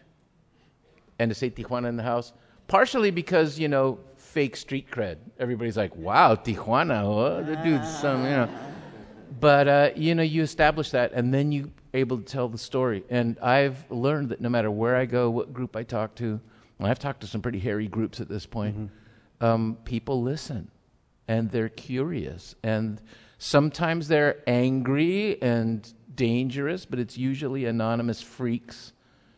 and 1.18 1.30
to 1.30 1.34
say 1.34 1.50
Tijuana 1.50 1.88
in 1.88 1.96
the 1.96 2.02
house, 2.02 2.32
partially 2.68 3.10
because, 3.10 3.58
you 3.58 3.68
know, 3.68 3.98
fake 4.16 4.56
street 4.56 4.90
cred. 4.90 5.16
Everybody's 5.38 5.76
like, 5.76 5.94
wow, 5.96 6.34
Tijuana, 6.34 7.02
oh, 7.04 7.42
the 7.42 7.56
dude's 7.56 7.88
some, 7.98 8.24
you 8.24 8.30
know. 8.30 8.48
But, 9.40 9.68
uh, 9.68 9.90
you 9.96 10.14
know, 10.14 10.22
you 10.22 10.42
establish 10.42 10.90
that 10.90 11.12
and 11.12 11.32
then 11.32 11.52
you 11.52 11.72
able 11.96 12.18
to 12.18 12.24
tell 12.24 12.48
the 12.48 12.58
story. 12.58 13.04
And 13.10 13.38
I've 13.40 13.90
learned 13.90 14.28
that 14.30 14.40
no 14.40 14.48
matter 14.48 14.70
where 14.70 14.96
I 14.96 15.06
go, 15.06 15.30
what 15.30 15.52
group 15.52 15.76
I 15.76 15.82
talk 15.82 16.14
to, 16.16 16.40
and 16.78 16.88
I've 16.88 16.98
talked 16.98 17.20
to 17.22 17.26
some 17.26 17.42
pretty 17.42 17.58
hairy 17.58 17.88
groups 17.88 18.20
at 18.20 18.28
this 18.28 18.46
point, 18.46 18.90
um, 19.40 19.76
people 19.84 20.22
listen 20.22 20.70
and 21.28 21.50
they're 21.50 21.68
curious. 21.68 22.54
And 22.62 23.00
sometimes 23.38 24.08
they're 24.08 24.42
angry 24.46 25.40
and 25.42 25.92
dangerous, 26.14 26.86
but 26.86 26.98
it's 26.98 27.18
usually 27.18 27.64
anonymous 27.64 28.22
freaks 28.22 28.92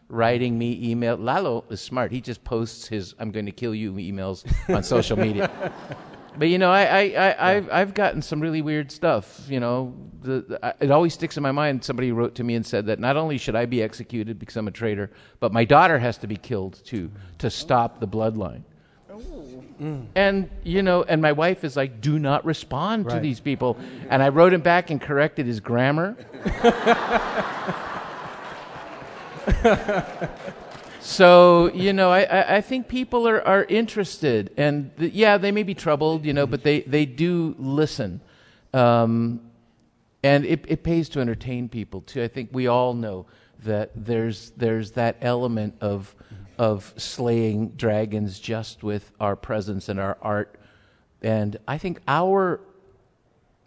writing 0.09 0.59
me 0.59 0.91
email. 0.91 1.17
Lalo 1.17 1.65
is 1.71 1.81
smart. 1.81 2.13
He 2.13 2.21
just 2.21 2.43
posts 2.45 2.89
his 2.89 3.15
"I'm 3.19 3.31
going 3.31 3.47
to 3.47 3.53
kill 3.53 3.75
you" 3.75 3.93
emails 3.95 4.45
on 4.75 4.83
social 4.83 5.19
media. 5.19 5.73
But 6.39 6.49
you 6.49 6.59
know, 6.59 6.71
I, 6.71 6.83
I, 6.83 7.03
I, 7.03 7.51
I've, 7.51 7.71
I've 7.71 7.95
gotten 7.95 8.23
some 8.23 8.41
really 8.41 8.63
weird 8.63 8.93
stuff. 8.93 9.47
You 9.49 9.61
know, 9.61 9.95
the, 10.23 10.43
the, 10.43 10.75
it 10.81 10.91
always 10.91 11.15
sticks 11.15 11.37
in 11.37 11.43
my 11.43 11.53
mind. 11.53 11.85
Somebody 11.85 12.13
wrote 12.13 12.35
to 12.37 12.45
me 12.45 12.55
and 12.55 12.65
said 12.65 12.87
that 12.87 13.01
not 13.01 13.17
only 13.17 13.39
should 13.39 13.57
I 13.57 13.67
be 13.67 13.83
executed 13.83 14.39
because 14.39 14.57
I'm 14.57 14.69
a 14.69 14.73
traitor, 14.73 15.11
but 15.41 15.53
my 15.53 15.65
daughter 15.65 15.99
has 15.99 16.19
to 16.19 16.27
be 16.27 16.37
killed 16.37 16.81
too 16.85 17.11
to 17.39 17.51
stop 17.51 18.01
the 18.01 18.09
bloodline. 18.09 18.63
Mm. 19.81 20.07
And 20.15 20.51
you 20.65 20.83
know, 20.83 21.05
and 21.05 21.23
my 21.23 21.33
wife 21.33 21.63
is 21.63 21.77
like, 21.77 22.01
"Do 22.01 22.19
not 22.19 22.45
respond 22.45 23.09
to 23.11 23.21
these 23.21 23.39
people." 23.39 23.79
And 24.11 24.23
I 24.23 24.29
wrote 24.29 24.53
him 24.53 24.61
back 24.61 24.91
and 24.91 25.01
corrected 25.01 25.47
his 25.47 25.61
grammar. 25.61 26.17
So 31.01 31.73
you 31.73 31.93
know, 31.93 32.11
I, 32.11 32.57
I, 32.57 32.61
think 32.61 32.89
people 32.89 33.29
are, 33.29 33.47
are 33.47 33.65
interested, 33.65 34.53
and 34.57 34.91
yeah, 34.99 35.39
they 35.39 35.53
may 35.53 35.63
be 35.63 35.75
troubled, 35.75 36.25
you 36.25 36.33
know, 36.33 36.47
but 36.47 36.63
they, 36.63 36.81
they 36.83 37.07
do 37.07 37.55
listen, 37.59 38.21
um, 38.75 39.41
and 40.23 40.45
it, 40.45 40.65
it 40.67 40.83
pays 40.83 41.09
to 41.11 41.21
entertain 41.21 41.69
people 41.69 42.01
too. 42.03 42.23
I 42.23 42.29
think 42.29 42.51
we 42.53 42.67
all 42.67 42.95
know 42.95 43.27
that 43.65 43.91
there's 43.95 44.51
there's 44.57 44.93
that 44.93 45.17
element 45.21 45.75
of 45.81 46.15
of 46.59 46.93
slaying 46.97 47.71
dragons 47.71 48.41
just 48.41 48.83
with 48.83 49.13
our 49.21 49.37
presence 49.37 49.89
and 49.89 50.01
our 50.01 50.19
art, 50.21 50.59
and 51.23 51.57
I 51.67 51.79
think 51.79 52.01
our 52.09 52.61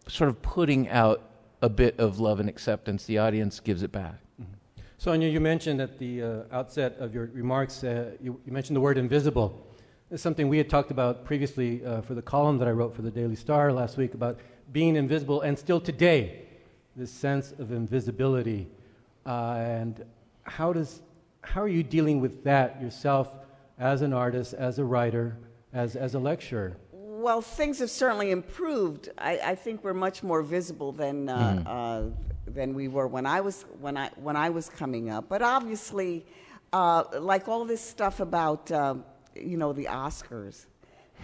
sort 0.07 0.29
of 0.29 0.41
putting 0.41 0.89
out 0.89 1.21
a 1.61 1.69
bit 1.69 1.99
of 1.99 2.19
love 2.19 2.39
and 2.39 2.49
acceptance, 2.49 3.05
the 3.05 3.17
audience 3.19 3.59
gives 3.59 3.83
it 3.83 3.91
back. 3.91 4.20
Sonia, 5.01 5.27
you 5.27 5.39
mentioned 5.39 5.81
at 5.81 5.97
the 5.97 6.21
uh, 6.21 6.43
outset 6.51 6.95
of 6.99 7.11
your 7.11 7.31
remarks, 7.33 7.83
uh, 7.83 8.11
you, 8.21 8.39
you 8.45 8.51
mentioned 8.51 8.75
the 8.75 8.81
word 8.81 8.99
invisible. 8.99 9.65
It's 10.11 10.21
something 10.21 10.47
we 10.47 10.59
had 10.59 10.69
talked 10.69 10.91
about 10.91 11.25
previously 11.25 11.83
uh, 11.83 12.01
for 12.01 12.13
the 12.13 12.21
column 12.21 12.59
that 12.59 12.67
I 12.67 12.71
wrote 12.71 12.95
for 12.95 13.01
the 13.01 13.09
Daily 13.09 13.35
Star 13.35 13.73
last 13.73 13.97
week 13.97 14.13
about 14.13 14.39
being 14.71 14.95
invisible, 14.95 15.41
and 15.41 15.57
still 15.57 15.81
today, 15.81 16.43
this 16.95 17.09
sense 17.09 17.51
of 17.53 17.71
invisibility. 17.71 18.67
Uh, 19.25 19.55
and 19.55 20.05
how, 20.43 20.71
does, 20.71 21.01
how 21.41 21.63
are 21.63 21.67
you 21.67 21.81
dealing 21.81 22.21
with 22.21 22.43
that 22.43 22.79
yourself 22.79 23.33
as 23.79 24.03
an 24.03 24.13
artist, 24.13 24.53
as 24.53 24.77
a 24.77 24.85
writer, 24.85 25.35
as, 25.73 25.95
as 25.95 26.13
a 26.13 26.19
lecturer? 26.19 26.77
Well, 26.91 27.41
things 27.41 27.79
have 27.79 27.89
certainly 27.89 28.29
improved. 28.29 29.09
I, 29.17 29.39
I 29.43 29.55
think 29.55 29.83
we're 29.83 29.95
much 29.95 30.21
more 30.21 30.43
visible 30.43 30.91
than 30.91 31.27
uh, 31.27 31.63
uh, 31.65 32.30
than 32.53 32.73
we 32.73 32.87
were 32.87 33.07
when 33.07 33.25
I 33.25 33.41
was 33.41 33.63
when 33.79 33.97
I 33.97 34.09
when 34.15 34.35
I 34.35 34.49
was 34.49 34.69
coming 34.69 35.09
up. 35.09 35.29
But 35.29 35.41
obviously, 35.41 36.25
uh, 36.73 37.03
like 37.19 37.47
all 37.47 37.65
this 37.65 37.81
stuff 37.81 38.19
about 38.19 38.71
um, 38.71 39.05
you 39.35 39.57
know 39.57 39.73
the 39.73 39.85
Oscars, 39.85 40.65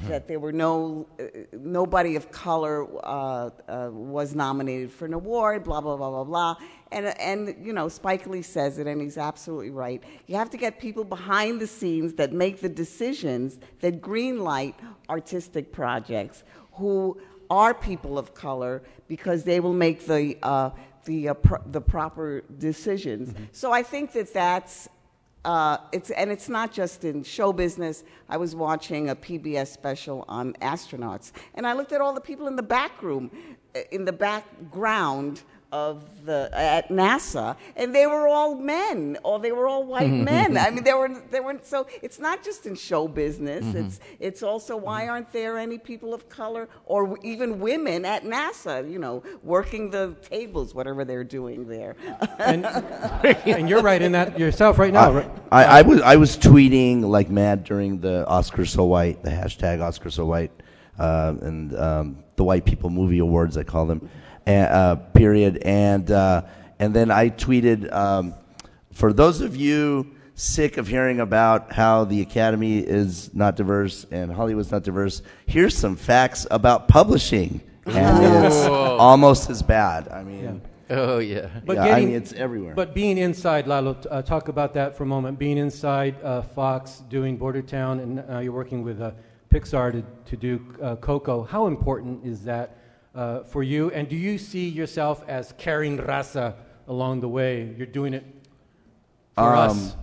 that 0.04 0.28
there 0.28 0.40
were 0.40 0.52
no 0.52 1.08
uh, 1.20 1.24
nobody 1.54 2.16
of 2.16 2.32
color 2.32 2.86
uh, 3.06 3.50
uh, 3.68 3.90
was 3.92 4.36
nominated 4.36 4.92
for 4.92 5.06
an 5.06 5.14
award. 5.14 5.64
Blah 5.64 5.82
blah 5.82 5.98
blah 5.98 6.10
blah 6.10 6.24
blah. 6.24 6.56
And 6.92 7.08
and 7.20 7.56
you 7.66 7.74
know 7.74 7.90
Spike 7.90 8.28
Lee 8.28 8.42
says 8.42 8.78
it, 8.78 8.88
and 8.88 9.02
he's 9.02 9.18
absolutely 9.18 9.72
right. 9.72 10.04
You 10.28 10.36
have 10.36 10.50
to 10.52 10.58
get 10.58 10.80
people 10.80 11.04
behind 11.04 11.60
the 11.60 11.68
scenes 11.68 12.14
that 12.14 12.32
make 12.32 12.62
the 12.62 12.70
decisions 12.70 13.60
that 13.82 14.02
greenlight 14.02 14.76
artistic 15.10 15.72
projects 15.72 16.44
who 16.74 17.20
are 17.50 17.74
people 17.74 18.18
of 18.18 18.34
color 18.34 18.84
because 19.08 19.44
they 19.44 19.60
will 19.60 19.74
make 19.74 20.06
the 20.06 20.38
uh, 20.44 20.70
the 21.08 21.30
uh, 21.30 21.34
pro- 21.34 21.64
the 21.72 21.82
proper 21.82 22.44
decisions. 22.60 23.34
So 23.52 23.72
I 23.72 23.82
think 23.82 24.12
that 24.12 24.32
that's 24.32 24.88
uh, 25.44 25.78
it's 25.92 26.12
and 26.12 26.32
it's 26.32 26.50
not 26.50 26.72
just 26.72 27.04
in 27.04 27.24
show 27.24 27.52
business. 27.52 28.04
I 28.30 28.38
was 28.38 28.56
watching 28.56 29.10
a 29.10 29.16
PBS 29.16 29.68
special 29.68 30.26
on 30.28 30.54
astronauts, 30.62 31.32
and 31.56 31.66
I 31.66 31.74
looked 31.74 31.94
at 31.94 32.02
all 32.02 32.14
the 32.14 32.22
people 32.22 32.48
in 32.48 32.56
the 32.56 32.70
back 32.78 33.02
room, 33.02 33.32
uh, 33.76 33.80
in 33.92 34.06
the 34.06 34.14
background 34.14 35.42
of 35.72 36.26
the 36.26 36.50
at 36.54 36.90
NASA, 36.90 37.56
and 37.76 37.94
they 37.94 38.08
were 38.08 38.28
all 38.28 38.56
men, 38.56 39.18
or 39.24 39.40
they 39.40 39.52
were 39.52 39.68
all 39.68 39.84
white 39.84 40.10
men. 40.32 40.58
I 40.58 40.70
mean, 40.70 40.84
they 40.84 40.94
were 40.94 41.10
they 41.30 41.40
weren't. 41.40 41.66
So 41.66 41.88
it's 42.02 42.20
not 42.20 42.44
just 42.44 42.66
in 42.66 42.76
show 42.76 43.08
business. 43.08 43.76
It's 43.76 44.00
it's 44.20 44.44
also 44.44 44.78
why 44.78 45.08
aren't 45.08 45.32
there 45.32 45.58
any 45.58 45.78
people 45.78 46.14
of 46.14 46.30
color 46.30 46.70
or 46.86 47.18
even 47.24 47.60
women 47.60 48.06
at 48.06 48.24
NASA? 48.24 48.90
You 48.90 49.00
know, 49.00 49.24
working 49.44 49.90
the 49.90 50.16
tables, 50.22 50.74
whatever 50.74 51.04
they're 51.06 51.24
doing 51.24 51.68
there. 51.68 51.96
And, 52.40 52.66
and 52.66 53.70
you're 53.70 53.82
right 53.82 54.02
in 54.02 54.14
that 54.14 54.40
yourself 54.40 54.80
right 54.80 54.94
now. 54.94 55.12
right? 55.12 55.32
I, 55.52 55.64
I 55.80 55.82
was 55.82 56.02
I 56.02 56.16
was 56.16 56.38
tweeting 56.38 57.02
like 57.04 57.30
mad 57.30 57.64
during 57.64 58.00
the 58.00 58.26
Oscar 58.28 58.66
so 58.66 58.86
white, 58.86 59.24
the 59.24 59.30
hashtag 59.30 59.82
Oscar 59.82 60.10
so 60.10 60.26
white, 60.26 60.52
uh, 60.98 61.34
and 61.42 61.76
um, 61.78 62.24
the 62.36 62.44
White 62.44 62.66
People 62.66 62.90
Movie 62.90 63.20
Awards 63.20 63.58
I 63.58 63.64
call 63.64 63.86
them, 63.86 64.00
and, 64.00 64.10
uh, 64.56 64.96
period. 65.14 65.58
And 65.64 66.10
uh, 66.12 66.44
and 66.80 66.94
then 66.94 67.12
I 67.12 67.30
tweeted 67.30 67.92
um, 67.94 68.34
for 68.94 69.14
those 69.14 69.42
of 69.42 69.56
you 69.56 70.14
sick 70.36 70.78
of 70.78 70.88
hearing 70.88 71.20
about 71.20 71.74
how 71.74 72.04
the 72.06 72.22
Academy 72.22 72.78
is 72.80 73.34
not 73.34 73.56
diverse 73.56 74.06
and 74.12 74.32
Hollywood's 74.32 74.72
not 74.72 74.84
diverse. 74.84 75.22
Here's 75.48 75.76
some 75.76 75.96
facts 75.96 76.46
about 76.52 76.88
publishing, 76.88 77.62
and 77.86 78.46
it's 78.46 78.66
almost 78.66 79.50
as 79.50 79.62
bad. 79.64 80.08
I 80.10 80.24
mean. 80.24 80.62
Oh 80.90 81.18
yeah. 81.20 81.50
But 81.66 81.76
yeah, 81.76 81.84
I 81.84 81.88
getting- 81.90 82.08
mean, 82.10 82.16
it's 82.16 82.32
everywhere. 82.34 82.74
But 82.74 82.94
being 82.94 83.18
inside, 83.18 83.68
Lalo, 83.68 83.98
uh, 84.10 84.22
talk 84.22 84.48
about 84.48 84.74
that 84.76 84.96
for 84.96 85.04
a 85.04 85.08
moment. 85.08 85.38
Being 85.38 85.58
inside 85.58 86.16
uh, 86.24 86.42
Fox, 86.42 87.04
doing 87.10 87.36
Border 87.36 87.62
Town, 87.62 88.00
and 88.00 88.24
uh, 88.30 88.40
you're 88.40 88.54
working 88.54 88.84
with 88.84 89.02
uh, 89.02 89.12
Pixar 89.50 89.92
to, 89.92 90.04
to 90.30 90.38
do 90.38 90.62
uh, 90.82 90.96
Coco. 90.96 91.44
How 91.44 91.68
important 91.68 92.26
is 92.26 92.44
that 92.44 92.78
uh, 93.18 93.44
for 93.44 93.64
you? 93.64 93.92
And 93.92 94.08
do 94.08 94.16
you 94.16 94.38
see 94.38 94.70
yourself 94.70 95.24
as 95.28 95.54
carrying 95.58 95.98
raza 95.98 96.54
along 96.88 97.22
the 97.22 97.28
way? 97.28 97.74
You're 97.78 97.88
doing 97.88 98.14
it 98.14 98.24
for 99.36 99.42
Um, 99.56 99.70
us. 99.72 99.96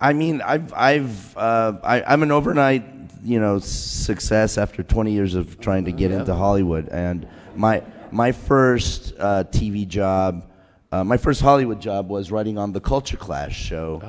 I 0.00 0.14
mean, 0.14 0.40
I've, 0.40 0.72
I've, 0.72 1.36
uh, 1.36 1.74
I, 1.84 2.02
I'm 2.02 2.22
an 2.22 2.32
overnight, 2.32 2.84
you 3.22 3.38
know, 3.38 3.58
success 3.58 4.56
after 4.56 4.82
20 4.82 5.12
years 5.12 5.34
of 5.34 5.60
trying 5.60 5.84
to 5.84 5.92
get 5.92 6.10
into 6.10 6.34
Hollywood. 6.34 6.88
And 6.88 7.28
my, 7.54 7.82
my 8.10 8.32
first 8.32 9.12
uh, 9.18 9.44
TV 9.44 9.86
job, 9.86 10.50
uh, 10.90 11.04
my 11.04 11.18
first 11.18 11.42
Hollywood 11.42 11.80
job 11.80 12.08
was 12.08 12.32
writing 12.32 12.56
on 12.56 12.72
the 12.72 12.80
Culture 12.80 13.18
Clash 13.18 13.54
show 13.56 14.00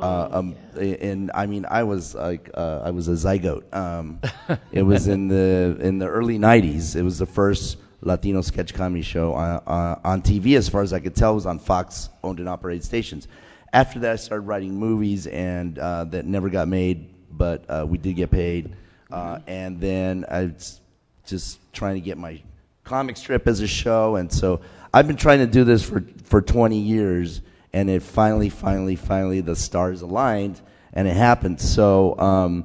uh, 0.00 0.28
um, 0.32 0.56
and 0.76 1.30
I 1.34 1.46
mean, 1.46 1.66
I 1.68 1.82
was 1.82 2.14
like, 2.14 2.50
uh, 2.54 2.82
I 2.84 2.90
was 2.90 3.08
a 3.08 3.12
zygote. 3.12 3.72
Um, 3.74 4.20
it 4.72 4.82
was 4.82 5.08
in 5.08 5.28
the 5.28 5.76
in 5.80 5.98
the 5.98 6.06
early 6.06 6.38
'90s. 6.38 6.96
It 6.96 7.02
was 7.02 7.18
the 7.18 7.26
first 7.26 7.78
Latino 8.02 8.40
sketch 8.40 8.72
comedy 8.72 9.02
show 9.02 9.34
on, 9.34 9.62
on, 9.66 10.00
on 10.04 10.22
TV, 10.22 10.56
as 10.56 10.68
far 10.68 10.82
as 10.82 10.92
I 10.92 11.00
could 11.00 11.14
tell. 11.14 11.32
It 11.32 11.36
was 11.36 11.46
on 11.46 11.58
Fox 11.58 12.08
owned 12.24 12.38
and 12.38 12.48
operated 12.48 12.84
stations. 12.84 13.28
After 13.72 13.98
that, 14.00 14.12
I 14.12 14.16
started 14.16 14.46
writing 14.46 14.74
movies, 14.74 15.26
and 15.26 15.78
uh, 15.78 16.04
that 16.04 16.26
never 16.26 16.48
got 16.48 16.66
made, 16.68 17.08
but 17.30 17.64
uh, 17.68 17.86
we 17.88 17.98
did 17.98 18.14
get 18.14 18.30
paid. 18.30 18.74
Uh, 19.10 19.40
and 19.46 19.80
then 19.80 20.24
I 20.30 20.44
was 20.44 20.80
just 21.26 21.58
trying 21.72 21.94
to 21.94 22.00
get 22.00 22.18
my 22.18 22.40
comic 22.84 23.16
strip 23.16 23.46
as 23.46 23.60
a 23.60 23.66
show, 23.66 24.16
and 24.16 24.32
so 24.32 24.60
I've 24.92 25.06
been 25.06 25.16
trying 25.16 25.38
to 25.40 25.46
do 25.46 25.64
this 25.64 25.82
for 25.84 26.04
for 26.24 26.40
20 26.40 26.78
years 26.78 27.42
and 27.72 27.88
it 27.88 28.02
finally, 28.02 28.48
finally, 28.48 28.96
finally, 28.96 29.40
the 29.40 29.56
stars 29.56 30.02
aligned, 30.02 30.60
and 30.92 31.06
it 31.06 31.16
happened. 31.16 31.60
So, 31.60 32.18
um, 32.18 32.64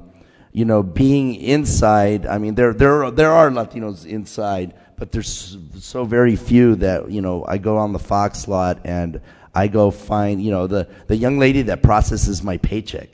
you 0.52 0.64
know, 0.64 0.82
being 0.82 1.34
inside, 1.34 2.26
I 2.26 2.38
mean, 2.38 2.54
there, 2.54 2.72
there, 2.72 3.10
there 3.10 3.30
are 3.30 3.50
Latinos 3.50 4.06
inside, 4.06 4.74
but 4.96 5.12
there's 5.12 5.58
so 5.78 6.04
very 6.04 6.34
few 6.34 6.76
that, 6.76 7.10
you 7.10 7.20
know, 7.20 7.44
I 7.46 7.58
go 7.58 7.76
on 7.76 7.92
the 7.92 7.98
Fox 7.98 8.48
lot 8.48 8.80
and 8.84 9.20
I 9.54 9.68
go 9.68 9.90
find, 9.90 10.42
you 10.42 10.50
know, 10.50 10.66
the, 10.66 10.88
the 11.06 11.16
young 11.16 11.38
lady 11.38 11.62
that 11.62 11.82
processes 11.82 12.42
my 12.42 12.56
paycheck. 12.56 13.10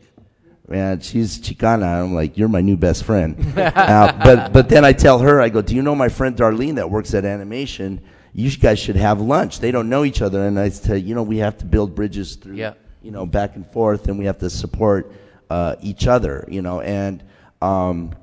Man, 0.68 1.00
she's 1.00 1.38
Chicana. 1.38 2.02
I'm 2.02 2.14
like, 2.14 2.38
you're 2.38 2.48
my 2.48 2.60
new 2.60 2.76
best 2.76 3.04
friend. 3.04 3.36
uh, 3.58 4.12
but, 4.24 4.52
but 4.52 4.68
then 4.68 4.84
I 4.84 4.92
tell 4.92 5.18
her, 5.18 5.40
I 5.40 5.48
go, 5.48 5.60
do 5.60 5.74
you 5.74 5.82
know 5.82 5.94
my 5.94 6.08
friend 6.08 6.36
Darlene 6.36 6.76
that 6.76 6.88
works 6.88 7.12
at 7.12 7.24
animation? 7.24 8.00
You 8.34 8.50
guys 8.56 8.78
should 8.78 8.96
have 8.96 9.20
lunch. 9.20 9.60
They 9.60 9.70
don't 9.70 9.88
know 9.88 10.04
each 10.04 10.22
other. 10.22 10.46
And 10.46 10.58
I 10.58 10.70
said, 10.70 11.02
you 11.02 11.14
know, 11.14 11.22
we 11.22 11.38
have 11.38 11.58
to 11.58 11.64
build 11.64 11.94
bridges 11.94 12.36
through, 12.36 12.56
yeah. 12.56 12.74
you 13.02 13.10
know, 13.10 13.26
back 13.26 13.56
and 13.56 13.66
forth, 13.66 14.08
and 14.08 14.18
we 14.18 14.24
have 14.24 14.38
to 14.38 14.50
support 14.50 15.12
uh, 15.50 15.76
each 15.80 16.06
other, 16.06 16.44
you 16.48 16.62
know. 16.62 16.80
And, 16.80 17.22
um, 17.60 18.14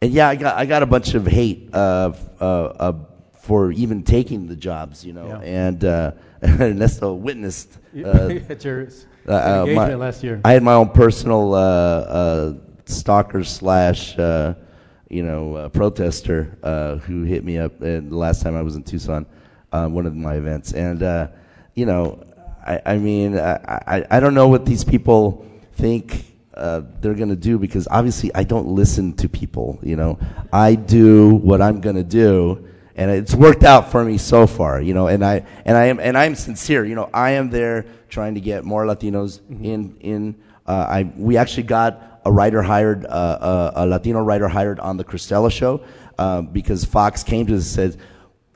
and 0.00 0.12
yeah, 0.12 0.28
I 0.28 0.36
got, 0.36 0.56
I 0.56 0.66
got 0.66 0.82
a 0.82 0.86
bunch 0.86 1.14
of 1.14 1.26
hate 1.26 1.70
uh, 1.72 2.12
uh, 2.40 2.44
uh 2.44 2.92
for 3.32 3.70
even 3.70 4.02
taking 4.02 4.48
the 4.48 4.56
jobs, 4.56 5.04
you 5.04 5.12
know. 5.12 5.26
Yeah. 5.28 5.68
And 5.68 5.84
uh, 5.84 6.12
Ernesto 6.42 7.14
witnessed. 7.14 7.78
at 7.96 8.04
Uh, 8.04 8.28
your 8.60 8.88
uh, 9.28 9.60
engagement 9.60 9.76
my- 9.76 9.94
last 9.94 10.22
year. 10.22 10.40
I 10.44 10.52
had 10.52 10.62
my 10.62 10.74
own 10.74 10.90
personal 10.90 11.54
uh, 11.54 11.58
uh, 11.58 12.54
stalker 12.86 13.44
slash, 13.44 14.18
uh, 14.18 14.54
you 15.08 15.22
know, 15.22 15.54
uh, 15.54 15.68
protester 15.68 16.58
uh, 16.62 16.96
who 16.96 17.22
hit 17.22 17.44
me 17.44 17.58
up 17.58 17.72
uh, 17.80 17.84
the 17.84 18.02
last 18.10 18.42
time 18.42 18.56
I 18.56 18.62
was 18.62 18.76
in 18.76 18.82
Tucson, 18.82 19.26
uh, 19.76 19.88
one 19.88 20.06
of 20.06 20.14
my 20.14 20.34
events, 20.34 20.72
and 20.72 21.02
uh, 21.02 21.28
you 21.74 21.86
know, 21.86 22.22
I, 22.66 22.80
I 22.86 22.98
mean, 22.98 23.38
I, 23.38 23.54
I, 23.86 24.06
I 24.10 24.20
don't 24.20 24.34
know 24.34 24.48
what 24.48 24.64
these 24.64 24.84
people 24.84 25.46
think. 25.74 26.24
Uh, 26.54 26.80
they're 27.00 27.14
gonna 27.14 27.36
do 27.36 27.58
because 27.58 27.86
obviously 27.90 28.34
I 28.34 28.42
don't 28.44 28.68
listen 28.68 29.12
to 29.16 29.28
people. 29.28 29.78
You 29.82 29.96
know, 29.96 30.18
I 30.52 30.74
do 30.74 31.34
what 31.34 31.60
I'm 31.60 31.80
gonna 31.80 32.02
do, 32.02 32.66
and 32.94 33.10
it's 33.10 33.34
worked 33.34 33.62
out 33.62 33.90
for 33.90 34.02
me 34.02 34.16
so 34.16 34.46
far. 34.46 34.80
You 34.80 34.94
know, 34.94 35.08
and 35.08 35.22
I 35.24 35.44
and 35.66 35.76
I 35.76 35.86
am 35.86 36.00
and 36.00 36.16
I'm 36.16 36.34
sincere. 36.34 36.84
You 36.86 36.94
know, 36.94 37.10
I 37.12 37.32
am 37.32 37.50
there 37.50 37.84
trying 38.08 38.34
to 38.36 38.40
get 38.40 38.64
more 38.64 38.86
Latinos 38.86 39.40
in 39.50 39.96
in. 40.00 40.36
Uh, 40.66 40.86
I 40.88 41.12
we 41.16 41.36
actually 41.36 41.64
got 41.64 42.20
a 42.24 42.32
writer 42.32 42.62
hired, 42.62 43.04
uh, 43.04 43.72
a, 43.76 43.82
a 43.82 43.86
Latino 43.86 44.20
writer 44.20 44.48
hired 44.48 44.80
on 44.80 44.96
the 44.96 45.04
Cristela 45.04 45.52
show 45.52 45.84
uh, 46.18 46.40
because 46.40 46.84
Fox 46.84 47.22
came 47.22 47.46
to 47.46 47.54
us 47.54 47.76
and 47.76 47.92
said. 47.92 48.02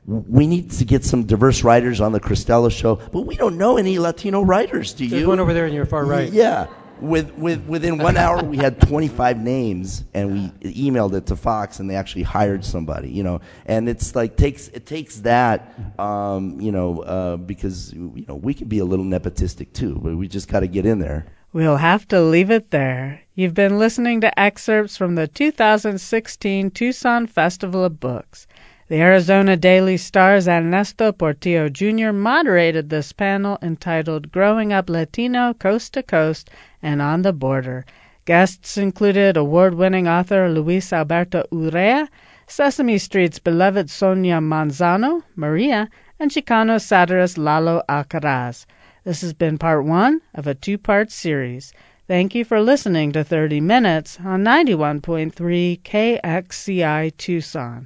We 0.05 0.47
need 0.47 0.71
to 0.71 0.85
get 0.85 1.05
some 1.05 1.23
diverse 1.23 1.63
writers 1.63 2.01
on 2.01 2.11
the 2.11 2.19
Cristela 2.19 2.71
show, 2.71 2.95
but 2.95 3.21
we 3.21 3.35
don't 3.35 3.57
know 3.57 3.77
any 3.77 3.99
Latino 3.99 4.41
writers. 4.41 4.93
Do 4.93 5.07
There's 5.07 5.21
you? 5.21 5.27
one 5.27 5.39
over 5.39 5.53
there 5.53 5.67
in 5.67 5.73
your 5.73 5.85
far 5.85 6.05
right. 6.05 6.31
Yeah. 6.31 6.67
With, 6.99 7.33
with, 7.33 7.65
within 7.65 7.97
one 7.97 8.15
hour, 8.15 8.43
we 8.43 8.57
had 8.57 8.79
25 8.79 9.39
names, 9.39 10.03
and 10.13 10.33
we 10.33 10.69
emailed 10.69 11.13
it 11.13 11.25
to 11.27 11.35
Fox, 11.35 11.79
and 11.79 11.89
they 11.89 11.95
actually 11.95 12.23
hired 12.23 12.63
somebody. 12.63 13.09
You 13.09 13.23
know, 13.23 13.41
and 13.65 13.89
it's 13.89 14.15
like 14.15 14.37
takes 14.37 14.67
it 14.69 14.85
takes 14.85 15.17
that, 15.21 15.73
um, 15.99 16.61
you 16.61 16.71
know, 16.71 17.01
uh, 17.01 17.37
because 17.37 17.91
you 17.93 18.25
know 18.27 18.35
we 18.35 18.53
can 18.53 18.67
be 18.67 18.79
a 18.79 18.85
little 18.85 19.05
nepotistic 19.05 19.73
too, 19.73 19.99
but 20.03 20.15
we 20.15 20.27
just 20.27 20.47
got 20.47 20.59
to 20.59 20.67
get 20.67 20.85
in 20.85 20.99
there. 20.99 21.25
We'll 21.53 21.77
have 21.77 22.07
to 22.09 22.21
leave 22.21 22.49
it 22.49 22.71
there. 22.71 23.21
You've 23.35 23.53
been 23.53 23.77
listening 23.77 24.21
to 24.21 24.39
excerpts 24.39 24.95
from 24.95 25.15
the 25.15 25.27
2016 25.27 26.71
Tucson 26.71 27.27
Festival 27.27 27.83
of 27.83 27.99
Books. 27.99 28.47
The 28.91 28.99
Arizona 28.99 29.55
Daily 29.55 29.95
Star's 29.95 30.49
Ernesto 30.49 31.13
Portillo 31.13 31.69
Jr. 31.69 32.11
moderated 32.11 32.89
this 32.89 33.13
panel 33.13 33.57
entitled 33.61 34.33
Growing 34.33 34.73
Up 34.73 34.89
Latino 34.89 35.53
Coast 35.53 35.93
to 35.93 36.03
Coast 36.03 36.49
and 36.81 37.01
on 37.01 37.21
the 37.21 37.31
Border. 37.31 37.85
Guests 38.25 38.77
included 38.77 39.37
award 39.37 39.75
winning 39.75 40.09
author 40.09 40.49
Luis 40.49 40.91
Alberto 40.91 41.45
Urrea, 41.53 42.09
Sesame 42.47 42.97
Street's 42.97 43.39
beloved 43.39 43.89
Sonia 43.89 44.41
Manzano, 44.41 45.23
Maria, 45.37 45.87
and 46.19 46.29
Chicano 46.29 46.77
satirist 46.77 47.37
Lalo 47.37 47.83
Alcaraz. 47.87 48.65
This 49.05 49.21
has 49.21 49.31
been 49.31 49.57
part 49.57 49.85
one 49.85 50.19
of 50.35 50.47
a 50.47 50.53
two 50.53 50.77
part 50.77 51.11
series. 51.11 51.71
Thank 52.09 52.35
you 52.35 52.43
for 52.43 52.59
listening 52.59 53.13
to 53.13 53.23
30 53.23 53.61
Minutes 53.61 54.19
on 54.21 54.43
91.3 54.43 55.81
KXCI 55.81 57.15
Tucson. 57.15 57.79